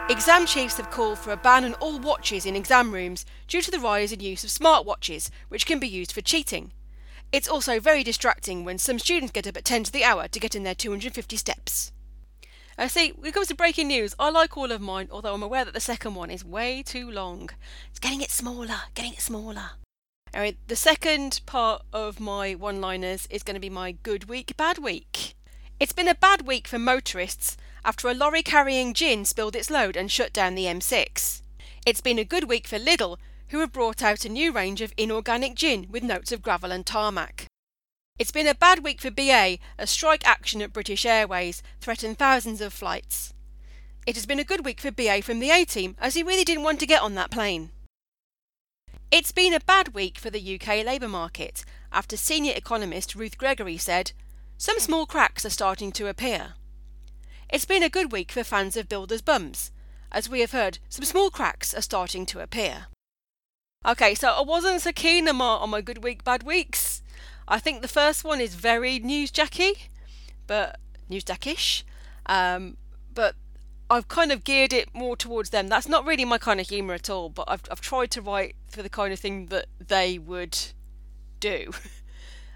Exam 0.10 0.48
chiefs 0.48 0.78
have 0.78 0.90
called 0.90 1.20
for 1.20 1.32
a 1.32 1.38
ban 1.38 1.64
on 1.64 1.76
all 1.76 2.00
watches 2.00 2.46
in 2.46 2.56
exam 2.56 2.92
rooms 2.92 3.26
due 3.48 3.62
to 3.62 3.70
the 3.70 3.80
rise 3.80 4.12
in 4.12 4.20
use 4.20 4.44
of 4.44 4.50
smartwatches, 4.50 5.30
which 5.50 5.68
can 5.68 5.80
be 5.80 5.88
used 5.88 6.12
for 6.12 6.22
cheating. 6.22 6.72
It's 7.32 7.48
also 7.48 7.80
very 7.80 8.04
distracting 8.04 8.66
when 8.66 8.80
some 8.80 8.98
students 8.98 9.32
get 9.32 9.46
up 9.46 9.56
at 9.56 9.66
10 9.66 9.84
to 9.84 9.92
the 9.92 10.04
hour 10.04 10.28
to 10.28 10.40
get 10.40 10.56
in 10.56 10.64
their 10.64 10.74
250 10.74 11.38
steps. 11.38 11.92
I 12.76 12.86
uh, 12.86 12.88
see, 12.88 13.10
when 13.10 13.28
it 13.28 13.34
comes 13.34 13.50
to 13.50 13.56
breaking 13.56 13.90
news, 13.90 14.16
I 14.18 14.30
like 14.30 14.58
all 14.58 14.72
of 14.72 14.82
mine, 14.82 15.10
although 15.12 15.34
I'm 15.34 15.44
aware 15.44 15.66
that 15.66 15.74
the 15.74 15.80
second 15.80 16.16
one 16.16 16.32
is 16.32 16.44
way 16.44 16.82
too 16.82 17.12
long. 17.12 17.50
It's 17.92 18.00
getting 18.00 18.22
it 18.22 18.32
smaller, 18.32 18.82
getting 18.96 19.14
it 19.14 19.22
smaller. 19.22 19.72
Anyway, 20.34 20.58
the 20.68 20.76
second 20.76 21.42
part 21.46 21.84
of 21.92 22.20
my 22.20 22.54
one 22.54 22.82
liners 22.82 23.28
is 23.30 23.44
going 23.44 23.56
to 23.56 23.60
be 23.60 23.70
my 23.70 23.92
good 23.92 24.30
week, 24.30 24.58
bad 24.58 24.78
week. 24.78 25.36
It's 25.80 25.94
been 25.94 26.08
a 26.08 26.16
bad 26.16 26.48
week 26.48 26.68
for 26.68 26.80
motorists 26.80 27.58
after 27.84 28.08
a 28.08 28.14
lorry 28.14 28.44
carrying 28.44 28.94
gin 28.94 29.26
spilled 29.26 29.56
its 29.56 29.70
load 29.70 29.96
and 29.96 30.12
shut 30.12 30.34
down 30.34 30.56
the 30.56 30.66
M6. 30.66 31.42
It's 31.86 32.02
been 32.02 32.20
a 32.20 32.24
good 32.24 32.50
week 32.50 32.68
for 32.68 32.78
Lidl, 32.78 33.18
who 33.50 33.60
have 33.60 33.72
brought 33.72 34.04
out 34.04 34.26
a 34.26 34.30
new 34.30 34.52
range 34.52 34.82
of 34.82 34.94
inorganic 34.98 35.56
gin 35.56 35.88
with 35.90 36.04
notes 36.04 36.32
of 36.32 36.42
gravel 36.42 36.72
and 36.72 36.86
tarmac. 36.86 37.46
It's 38.20 38.32
been 38.32 38.48
a 38.48 38.54
bad 38.54 38.84
week 38.84 39.00
for 39.00 39.10
BA 39.10 39.60
as 39.78 39.90
strike 39.90 40.28
action 40.28 40.62
at 40.62 40.74
British 40.74 41.06
Airways 41.06 41.64
threatened 41.80 42.18
thousands 42.18 42.60
of 42.60 42.74
flights. 42.74 43.34
It 44.06 44.16
has 44.16 44.26
been 44.26 44.40
a 44.40 44.44
good 44.44 44.66
week 44.66 44.82
for 44.82 44.92
BA 44.92 45.22
from 45.22 45.40
the 45.40 45.52
A 45.52 45.64
team, 45.66 45.96
as 46.00 46.16
he 46.16 46.24
really 46.24 46.44
didn't 46.44 46.64
want 46.64 46.80
to 46.82 46.86
get 46.86 47.02
on 47.02 47.16
that 47.16 47.32
plane. 47.32 47.72
It's 49.12 49.32
been 49.32 49.54
a 49.54 49.60
bad 49.60 49.94
week 49.94 50.18
for 50.18 50.30
the 50.30 50.60
UK 50.60 50.86
labour 50.86 51.08
market, 51.08 51.64
after 51.92 52.18
senior 52.18 52.54
economist 52.56 53.16
Ruth 53.16 53.38
Gregory 53.38 53.78
said, 53.78 54.12
Some 54.58 54.80
small 54.80 55.06
cracks 55.06 55.46
are 55.46 55.50
starting 55.50 55.92
to 55.94 56.08
appear. 56.08 56.54
It's 57.52 57.66
been 57.66 57.82
a 57.82 57.90
good 57.90 58.12
week 58.12 58.32
for 58.32 58.44
fans 58.44 58.78
of 58.78 58.88
Builders 58.88 59.24
Bums, 59.24 59.72
as 60.12 60.30
we 60.30 60.42
have 60.42 60.52
heard, 60.52 60.78
some 60.88 61.04
small 61.04 61.32
cracks 61.32 61.74
are 61.74 61.82
starting 61.82 62.28
to 62.28 62.42
appear. 62.42 62.86
Okay, 63.84 64.14
so 64.14 64.30
I 64.30 64.42
wasn't 64.42 64.82
so 64.82 64.92
keen 64.92 65.28
on 65.28 65.38
my, 65.38 65.46
on 65.46 65.72
my 65.72 65.82
good 65.82 66.04
week, 66.04 66.24
bad 66.24 66.44
weeks. 66.44 67.02
I 67.48 67.58
think 67.58 67.82
the 67.82 67.88
first 67.88 68.24
one 68.24 68.40
is 68.40 68.54
very 68.54 69.00
newsjacky, 69.00 69.88
but 70.46 70.78
newsjackish. 71.10 71.82
Um, 72.28 72.78
but 73.16 73.34
I've 73.90 74.08
kind 74.08 74.32
of 74.32 74.44
geared 74.44 74.72
it 74.72 74.94
more 74.94 75.18
towards 75.18 75.50
them. 75.50 75.70
That's 75.70 75.88
not 75.88 76.06
really 76.06 76.26
my 76.26 76.38
kind 76.38 76.60
of 76.60 76.70
humour 76.70 76.94
at 76.94 77.10
all, 77.10 77.30
but 77.30 77.46
I've 77.48 77.64
I've 77.72 77.82
tried 77.82 78.12
to 78.12 78.22
write 78.22 78.56
for 78.70 78.84
the 78.84 78.90
kind 78.90 79.12
of 79.12 79.20
thing 79.20 79.48
that 79.48 79.66
they 79.80 80.20
would 80.20 80.58
do. 81.40 81.72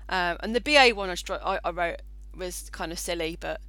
Um, 0.09 0.35
and 0.41 0.53
the 0.53 0.59
BA 0.59 0.93
one 0.93 1.09
I, 1.09 1.15
I, 1.31 1.59
I 1.63 1.69
wrote 1.71 2.01
was 2.35 2.69
kind 2.71 2.91
of 2.91 2.99
silly, 2.99 3.37
but 3.39 3.61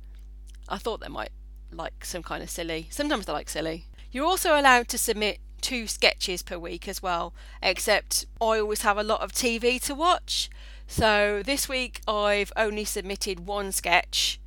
I 0.69 0.79
thought 0.79 1.01
they 1.01 1.09
might 1.09 1.33
like 1.73 2.05
some 2.05 2.23
kind 2.23 2.43
of 2.43 2.51
silly. 2.51 2.89
Sometimes 2.91 3.27
they 3.27 3.33
like 3.33 3.49
silly. 3.49 3.87
You're 4.11 4.27
also 4.27 4.59
allowed 4.59 4.89
to 4.89 4.99
submit 4.99 5.39
two 5.61 5.87
sketches 5.87 6.43
per 6.43 6.59
week 6.59 6.87
as 6.87 7.03
well, 7.03 7.35
except 7.63 8.27
I 8.41 8.59
always 8.59 8.83
have 8.83 8.99
a 8.99 9.03
lot 9.03 9.23
of 9.23 9.33
TV 9.33 9.81
to 9.83 9.95
watch. 9.95 10.51
So 10.87 11.43
this 11.45 11.69
week 11.69 12.01
I've 12.07 12.53
only 12.57 12.85
submitted 12.85 13.47
one 13.47 13.73
sketch 13.73 14.39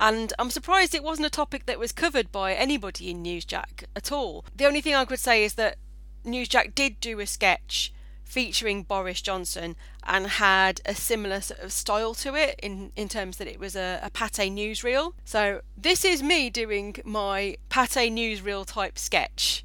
and 0.00 0.32
I'm 0.38 0.50
surprised 0.50 0.94
it 0.94 1.04
wasn't 1.04 1.26
a 1.26 1.30
topic 1.30 1.66
that 1.66 1.78
was 1.78 1.92
covered 1.92 2.32
by 2.32 2.54
anybody 2.54 3.10
in 3.10 3.22
Newsjack 3.22 3.84
at 3.94 4.10
all. 4.10 4.44
The 4.54 4.66
only 4.66 4.80
thing 4.80 4.94
I 4.94 5.04
could 5.04 5.20
say 5.20 5.44
is 5.44 5.54
that 5.54 5.76
Newsjack 6.24 6.74
did 6.74 7.00
do 7.00 7.20
a 7.20 7.26
sketch 7.26 7.92
featuring 8.34 8.82
Boris 8.82 9.22
Johnson 9.22 9.76
and 10.02 10.26
had 10.26 10.80
a 10.84 10.92
similar 10.92 11.40
sort 11.40 11.60
of 11.60 11.70
style 11.70 12.14
to 12.14 12.34
it 12.34 12.58
in, 12.60 12.90
in 12.96 13.08
terms 13.08 13.36
that 13.36 13.46
it 13.46 13.60
was 13.60 13.76
a, 13.76 14.00
a 14.02 14.10
Pathé 14.10 14.52
newsreel. 14.52 15.12
So 15.24 15.60
this 15.76 16.04
is 16.04 16.20
me 16.20 16.50
doing 16.50 16.96
my 17.04 17.56
Pathé 17.70 18.12
newsreel 18.12 18.66
type 18.66 18.98
sketch. 18.98 19.64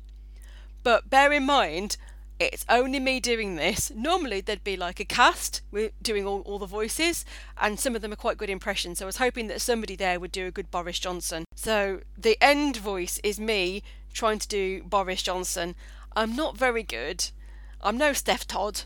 But 0.83 1.09
bear 1.09 1.33
in 1.33 1.47
mind, 1.47 1.97
it's 2.39 2.63
only 2.69 2.99
me 2.99 3.19
doing 3.19 3.55
this. 3.55 3.91
Normally, 3.95 4.39
there'd 4.39 4.63
be 4.63 4.77
like 4.77 4.99
a 4.99 5.05
cast 5.05 5.63
doing 6.03 6.27
all, 6.27 6.41
all 6.41 6.59
the 6.59 6.67
voices, 6.67 7.25
and 7.59 7.79
some 7.79 7.95
of 7.95 8.03
them 8.03 8.13
are 8.13 8.23
quite 8.23 8.37
good 8.37 8.51
impressions. 8.51 8.99
So 8.99 9.05
I 9.05 9.07
was 9.07 9.17
hoping 9.17 9.47
that 9.47 9.61
somebody 9.61 9.95
there 9.95 10.19
would 10.19 10.31
do 10.31 10.45
a 10.45 10.51
good 10.51 10.69
Boris 10.69 10.99
Johnson. 10.99 11.45
So 11.55 12.01
the 12.15 12.37
end 12.39 12.77
voice 12.77 13.19
is 13.23 13.39
me 13.39 13.81
trying 14.13 14.37
to 14.37 14.47
do 14.47 14.83
Boris 14.83 15.23
Johnson. 15.23 15.73
I'm 16.15 16.35
not 16.35 16.55
very 16.55 16.83
good. 16.83 17.31
I'm 17.81 17.97
no 17.97 18.13
Steph 18.13 18.45
Todd, 18.45 18.81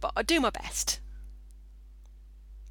but 0.00 0.12
I 0.16 0.22
do 0.22 0.40
my 0.40 0.50
best. 0.50 1.00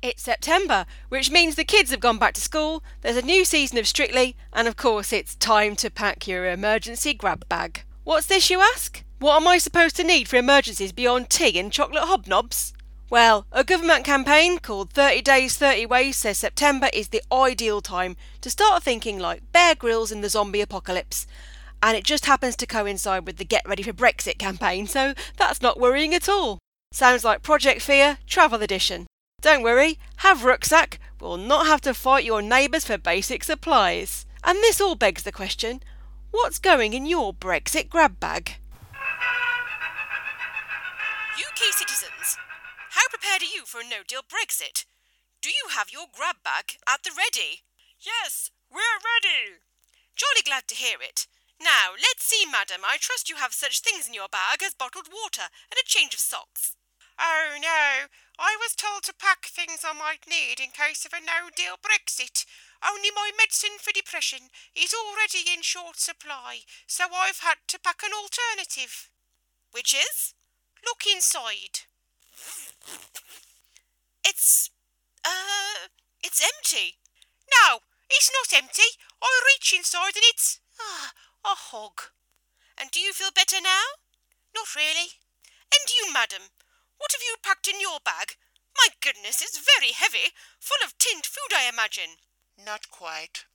It's 0.01 0.21
September, 0.21 0.85
which 1.09 1.31
means 1.31 1.55
the 1.55 1.63
kids 1.63 1.89
have 1.89 1.99
gone 1.99 2.19
back 2.19 2.35
to 2.35 2.41
school, 2.41 2.83
there's 3.01 3.17
a 3.17 3.23
new 3.23 3.43
season 3.43 3.79
of 3.79 3.87
Strictly, 3.87 4.35
and 4.53 4.67
of 4.67 4.77
course 4.77 5.11
it's 5.11 5.35
time 5.35 5.75
to 5.77 5.89
pack 5.89 6.27
your 6.27 6.45
emergency 6.45 7.15
grab 7.15 7.49
bag. 7.49 7.83
What's 8.03 8.27
this, 8.27 8.51
you 8.51 8.61
ask? 8.61 9.03
What 9.19 9.41
am 9.41 9.47
I 9.47 9.57
supposed 9.57 9.95
to 9.95 10.03
need 10.03 10.27
for 10.27 10.35
emergencies 10.35 10.91
beyond 10.91 11.31
tea 11.31 11.57
and 11.59 11.71
chocolate 11.71 12.03
hobnobs? 12.03 12.73
Well, 13.09 13.47
a 13.51 13.63
government 13.63 14.05
campaign 14.05 14.59
called 14.59 14.91
30 14.91 15.23
Days 15.23 15.57
30 15.57 15.87
Ways 15.87 16.17
says 16.17 16.37
September 16.37 16.89
is 16.93 17.07
the 17.07 17.23
ideal 17.31 17.81
time 17.81 18.15
to 18.41 18.49
start 18.51 18.83
thinking 18.83 19.17
like 19.17 19.51
Bear 19.51 19.73
Grylls 19.73 20.11
in 20.11 20.21
the 20.21 20.29
zombie 20.29 20.61
apocalypse. 20.61 21.25
And 21.81 21.95
it 21.95 22.03
just 22.03 22.25
happens 22.25 22.55
to 22.57 22.65
coincide 22.65 23.25
with 23.25 23.37
the 23.37 23.45
Get 23.45 23.67
Ready 23.67 23.83
for 23.83 23.93
Brexit 23.93 24.37
campaign, 24.37 24.87
so 24.87 25.13
that's 25.37 25.61
not 25.61 25.79
worrying 25.79 26.13
at 26.13 26.27
all. 26.27 26.59
Sounds 26.91 27.23
like 27.23 27.43
Project 27.43 27.81
Fear 27.81 28.17
Travel 28.25 28.61
Edition. 28.61 29.07
Don't 29.41 29.61
worry, 29.61 29.99
have 30.17 30.43
rucksack, 30.43 30.99
we'll 31.21 31.37
not 31.37 31.67
have 31.67 31.81
to 31.81 31.93
fight 31.93 32.25
your 32.25 32.41
neighbours 32.41 32.85
for 32.85 32.97
basic 32.97 33.43
supplies. 33.43 34.25
And 34.43 34.57
this 34.59 34.81
all 34.81 34.95
begs 34.95 35.23
the 35.23 35.31
question 35.31 35.81
what's 36.31 36.59
going 36.59 36.93
in 36.93 37.05
your 37.05 37.33
Brexit 37.33 37.89
grab 37.89 38.19
bag? 38.19 38.55
UK 41.37 41.71
citizens, 41.71 42.37
how 42.91 43.07
prepared 43.09 43.41
are 43.41 43.53
you 43.53 43.65
for 43.65 43.81
a 43.81 43.83
no 43.83 43.97
deal 44.07 44.21
Brexit? 44.21 44.85
Do 45.41 45.49
you 45.49 45.69
have 45.75 45.91
your 45.91 46.05
grab 46.11 46.37
bag 46.43 46.77
at 46.89 47.03
the 47.03 47.11
ready? 47.15 47.61
Yes, 47.99 48.49
we're 48.71 48.99
ready. 48.99 49.61
Jolly 50.15 50.41
glad 50.43 50.67
to 50.67 50.75
hear 50.75 50.97
it. 50.99 51.27
Now, 51.59 51.97
let's 51.97 52.23
see, 52.23 52.45
madam. 52.45 52.81
I 52.85 52.97
trust 52.97 53.29
you 53.29 53.37
have 53.37 53.53
such 53.53 53.81
things 53.81 54.07
in 54.07 54.13
your 54.13 54.29
bag 54.29 54.61
as 54.63 54.77
bottled 54.77 55.09
water 55.09 55.49
and 55.71 55.77
a 55.77 55.85
change 55.85 56.13
of 56.13 56.19
socks. 56.19 56.75
Oh, 57.19 57.57
no. 57.59 58.13
I 58.37 58.55
was 58.61 58.77
told 58.77 59.01
to 59.03 59.13
pack 59.17 59.45
things 59.49 59.81
I 59.81 59.93
might 59.97 60.29
need 60.29 60.61
in 60.61 60.69
case 60.69 61.05
of 61.05 61.13
a 61.13 61.19
no 61.19 61.49
deal 61.49 61.73
Brexit. 61.81 62.45
Only 62.85 63.09
my 63.09 63.31
medicine 63.33 63.81
for 63.81 63.91
depression 63.91 64.53
is 64.77 64.93
already 64.93 65.49
in 65.49 65.63
short 65.63 65.97
supply, 65.97 66.61
so 66.85 67.05
I've 67.09 67.41
had 67.41 67.57
to 67.69 67.79
pack 67.79 68.01
an 68.05 68.13
alternative. 68.13 69.09
Which 69.71 69.95
is? 69.95 70.35
Look 70.85 71.01
inside. 71.11 71.89
It's. 74.23 74.69
uh. 75.25 75.89
it's 76.23 76.43
empty. 76.43 77.01
No, 77.49 77.79
it's 78.09 78.29
not 78.29 78.61
empty. 78.61 79.01
I 79.23 79.41
reach 79.47 79.73
inside 79.75 80.13
and 80.15 80.25
it's. 80.29 80.59
ah, 80.79 81.11
a 81.47 81.55
hog. 81.55 82.11
And 82.75 82.91
do 82.91 82.99
you 82.99 83.13
feel 83.13 83.31
better 83.33 83.63
now? 83.63 84.03
Not 84.53 84.75
really. 84.75 85.15
And 85.71 85.87
you, 85.87 86.11
madam, 86.11 86.51
what 86.99 87.15
have 87.15 87.23
you 87.23 87.39
packed 87.41 87.67
in 87.67 87.79
your 87.79 88.03
bag? 88.03 88.35
My 88.75 88.93
goodness, 89.01 89.41
it's 89.41 89.57
very 89.57 89.93
heavy, 89.95 90.35
full 90.59 90.83
of 90.83 90.97
tinned 90.99 91.25
food, 91.25 91.55
I 91.55 91.71
imagine. 91.71 92.19
Not 92.59 92.91
quite. 92.91 93.45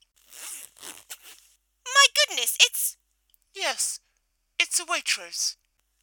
My 1.84 2.06
goodness, 2.16 2.56
it's. 2.60 2.96
Yes, 3.54 4.00
it's 4.58 4.80
a 4.80 4.84
Waitrose. 4.84 5.56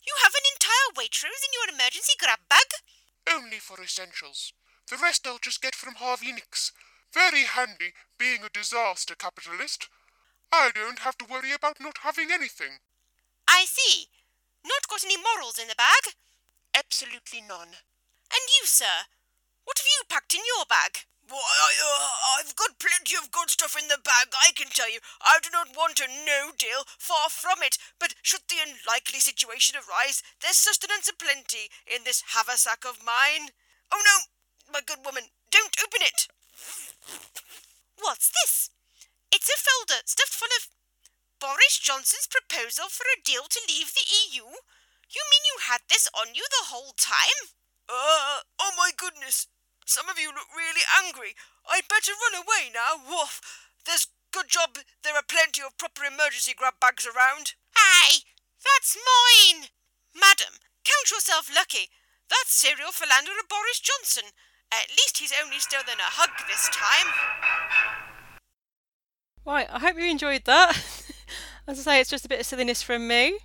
You 0.06 0.14
have 0.24 0.34
an 0.34 0.46
entire 0.54 0.94
Waitrose 0.96 1.44
in 1.44 1.54
your 1.58 1.74
emergency 1.74 2.14
grab 2.20 2.40
bag? 2.50 2.70
Only 3.30 3.58
for 3.58 3.82
essentials. 3.82 4.54
The 4.90 4.98
rest 4.98 5.28
I'll 5.28 5.40
just 5.42 5.62
get 5.62 5.76
from 5.76 5.96
Harvey 5.96 6.32
Nicks. 6.32 6.72
Very 7.14 7.44
handy, 7.44 7.94
being 8.18 8.44
a 8.44 8.50
disaster 8.50 9.16
capitalist. 9.16 9.90
I 10.52 10.72
don't 10.74 11.00
have 11.00 11.18
to 11.20 11.26
worry 11.30 11.54
about 11.54 11.80
not 11.80 12.00
having 12.02 12.32
anything. 12.32 12.82
I 13.48 13.66
see. 13.66 14.08
Not 14.66 14.90
got 14.90 15.06
any 15.06 15.18
morals 15.18 15.58
in 15.58 15.68
the 15.68 15.78
bag? 15.78 16.16
Absolutely 16.76 17.42
none. 17.42 17.80
And 18.30 18.44
you, 18.60 18.66
sir? 18.66 19.10
What 19.66 19.78
have 19.78 19.88
you 19.88 20.06
packed 20.10 20.34
in 20.34 20.42
your 20.46 20.66
bag? 20.66 21.06
Why, 21.30 21.38
I, 21.38 21.72
uh, 21.78 22.42
I've 22.42 22.56
got 22.56 22.82
plenty 22.82 23.14
of 23.14 23.30
good 23.30 23.52
stuff 23.52 23.78
in 23.78 23.88
the 23.88 24.02
bag, 24.02 24.34
I 24.34 24.50
can 24.58 24.74
tell 24.74 24.90
you. 24.90 24.98
I 25.22 25.38
do 25.42 25.50
not 25.54 25.78
want 25.78 26.02
a 26.02 26.10
no 26.10 26.50
deal, 26.58 26.90
far 26.98 27.30
from 27.30 27.62
it. 27.62 27.78
But 28.00 28.16
should 28.24 28.50
the 28.50 28.58
unlikely 28.66 29.20
situation 29.22 29.78
arise, 29.78 30.24
there's 30.42 30.58
sustenance 30.58 31.08
aplenty 31.08 31.70
in 31.86 32.02
this 32.04 32.34
haversack 32.34 32.82
of 32.84 33.06
mine. 33.06 33.54
Oh 33.94 34.02
no, 34.02 34.74
my 34.74 34.82
good 34.82 35.06
woman, 35.06 35.30
don't 35.52 35.78
open 35.78 36.02
it. 36.02 36.28
What's 38.02 38.34
this? 38.34 38.72
It's 39.32 39.50
a 39.50 39.58
folder 39.58 40.02
stuffed 40.06 40.34
full 40.34 40.52
of 40.58 40.70
Boris 41.40 41.80
Johnson's 41.80 42.28
proposal 42.28 42.90
for 42.90 43.06
a 43.08 43.22
deal 43.24 43.46
to 43.48 43.68
leave 43.70 43.94
the 43.94 44.06
EU. 44.06 44.44
You 45.10 45.22
mean 45.30 45.44
you 45.46 45.58
had 45.66 45.82
this 45.90 46.10
on 46.14 46.36
you 46.36 46.46
the 46.50 46.70
whole 46.70 46.94
time? 46.98 47.54
Uh, 47.88 48.46
oh 48.60 48.74
my 48.78 48.92
goodness. 48.96 49.48
Some 49.86 50.10
of 50.10 50.20
you 50.20 50.30
look 50.30 50.50
really 50.54 50.86
angry. 51.02 51.34
I'd 51.66 51.90
better 51.90 52.14
run 52.14 52.42
away 52.42 52.70
now. 52.70 53.02
Woof. 53.02 53.42
There's 53.86 54.14
good 54.32 54.50
job 54.50 54.78
there 55.04 55.16
are 55.16 55.26
plenty 55.26 55.62
of 55.66 55.78
proper 55.78 56.06
emergency 56.06 56.54
grab 56.54 56.78
bags 56.82 57.08
around. 57.08 57.58
Hey, 57.74 58.22
that's 58.62 58.98
mine. 58.98 59.74
Madam, 60.14 60.62
count 60.86 61.10
yourself 61.10 61.50
lucky. 61.54 61.90
That's 62.30 62.54
cereal 62.54 62.92
for 62.94 63.10
Landlord 63.10 63.50
Boris 63.50 63.82
Johnson. 63.82 64.30
At 64.70 64.94
least 64.94 65.18
he's 65.18 65.34
only 65.34 65.58
stolen 65.58 65.98
a 65.98 66.14
hug 66.14 66.30
this 66.46 66.70
time. 66.70 68.09
Right, 69.46 69.68
I 69.72 69.80
hope 69.80 69.98
you 69.98 70.10
enjoyed 70.10 70.44
that. 70.46 70.78
As 71.68 71.80
I 71.80 71.82
say, 71.82 72.02
it's 72.02 72.10
just 72.10 72.26
a 72.26 72.30
bit 72.30 72.40
of 72.40 72.46
silliness 72.46 72.82
from 72.82 73.08
me. 73.08 73.38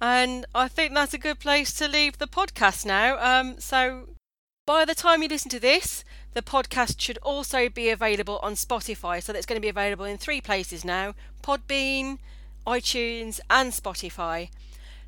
And 0.00 0.46
I 0.54 0.68
think 0.68 0.94
that's 0.94 1.14
a 1.14 1.18
good 1.18 1.38
place 1.38 1.72
to 1.74 1.88
leave 1.88 2.18
the 2.18 2.26
podcast 2.26 2.86
now. 2.86 3.18
Um, 3.18 3.60
so 3.60 4.08
by 4.66 4.84
the 4.84 4.94
time 4.94 5.22
you 5.22 5.28
listen 5.28 5.50
to 5.50 5.60
this, 5.60 6.04
the 6.32 6.42
podcast 6.42 7.00
should 7.00 7.18
also 7.18 7.68
be 7.68 7.90
available 7.90 8.38
on 8.42 8.54
Spotify. 8.54 9.22
So 9.22 9.32
that's 9.32 9.46
going 9.46 9.60
to 9.60 9.64
be 9.64 9.68
available 9.68 10.04
in 10.04 10.16
three 10.16 10.40
places 10.40 10.84
now 10.84 11.14
Podbean, 11.42 12.18
iTunes, 12.66 13.40
and 13.50 13.72
Spotify. 13.72 14.50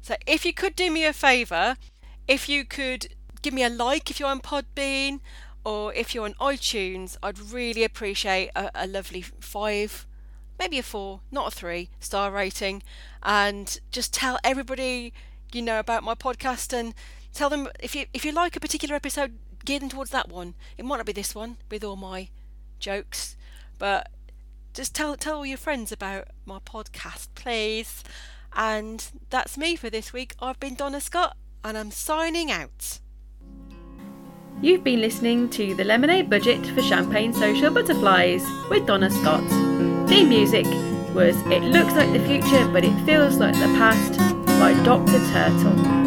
So 0.02 0.16
if 0.26 0.44
you 0.44 0.52
could 0.52 0.74
do 0.74 0.90
me 0.90 1.04
a 1.04 1.12
favour, 1.12 1.76
if 2.26 2.48
you 2.48 2.64
could 2.64 3.08
give 3.40 3.54
me 3.54 3.62
a 3.62 3.68
like 3.68 4.10
if 4.10 4.20
you're 4.20 4.28
on 4.28 4.40
Podbean 4.40 5.20
or 5.64 5.92
if 5.94 6.14
you're 6.14 6.24
on 6.24 6.34
iTunes, 6.34 7.16
I'd 7.22 7.38
really 7.38 7.84
appreciate 7.84 8.50
a, 8.54 8.70
a 8.74 8.86
lovely 8.86 9.22
five 9.22 10.06
maybe 10.58 10.78
a 10.78 10.82
four, 10.82 11.20
not 11.32 11.48
a 11.48 11.56
three 11.56 11.88
star 11.98 12.30
rating, 12.30 12.82
and 13.22 13.80
just 13.90 14.14
tell 14.14 14.38
everybody 14.44 15.12
you 15.52 15.60
know 15.60 15.80
about 15.80 16.04
my 16.04 16.14
podcast 16.14 16.72
and 16.72 16.94
tell 17.34 17.50
them 17.50 17.68
if 17.80 17.96
you 17.96 18.06
if 18.14 18.24
you 18.24 18.30
like 18.30 18.54
a 18.54 18.60
particular 18.60 18.94
episode, 18.94 19.32
gear 19.64 19.80
them 19.80 19.88
towards 19.88 20.10
that 20.10 20.28
one. 20.28 20.54
It 20.78 20.84
might 20.84 20.98
not 20.98 21.06
be 21.06 21.12
this 21.12 21.34
one 21.34 21.56
with 21.68 21.82
all 21.82 21.96
my 21.96 22.28
jokes, 22.78 23.36
but 23.78 24.08
just 24.72 24.94
tell 24.94 25.16
tell 25.16 25.38
all 25.38 25.46
your 25.46 25.58
friends 25.58 25.90
about 25.90 26.28
my 26.46 26.60
podcast, 26.60 27.28
please. 27.34 28.04
And 28.54 29.04
that's 29.30 29.58
me 29.58 29.74
for 29.74 29.90
this 29.90 30.12
week. 30.12 30.34
I've 30.38 30.60
been 30.60 30.74
Donna 30.74 31.00
Scott, 31.00 31.36
and 31.64 31.76
I'm 31.76 31.90
signing 31.90 32.52
out. 32.52 33.00
You've 34.62 34.84
been 34.84 35.00
listening 35.00 35.50
to 35.50 35.74
the 35.74 35.82
Lemonade 35.82 36.30
Budget 36.30 36.64
for 36.68 36.82
Champagne 36.82 37.32
Social 37.32 37.68
Butterflies 37.68 38.46
with 38.70 38.86
Donna 38.86 39.10
Scott. 39.10 39.42
Theme 40.08 40.28
music 40.28 40.66
was 41.16 41.36
It 41.46 41.64
Looks 41.64 41.94
Like 41.94 42.12
the 42.12 42.24
Future, 42.24 42.68
but 42.68 42.84
It 42.84 42.94
Feels 43.04 43.38
Like 43.38 43.54
the 43.54 43.74
Past 43.76 44.18
by 44.60 44.72
Dr. 44.84 45.18
Turtle. 45.32 46.01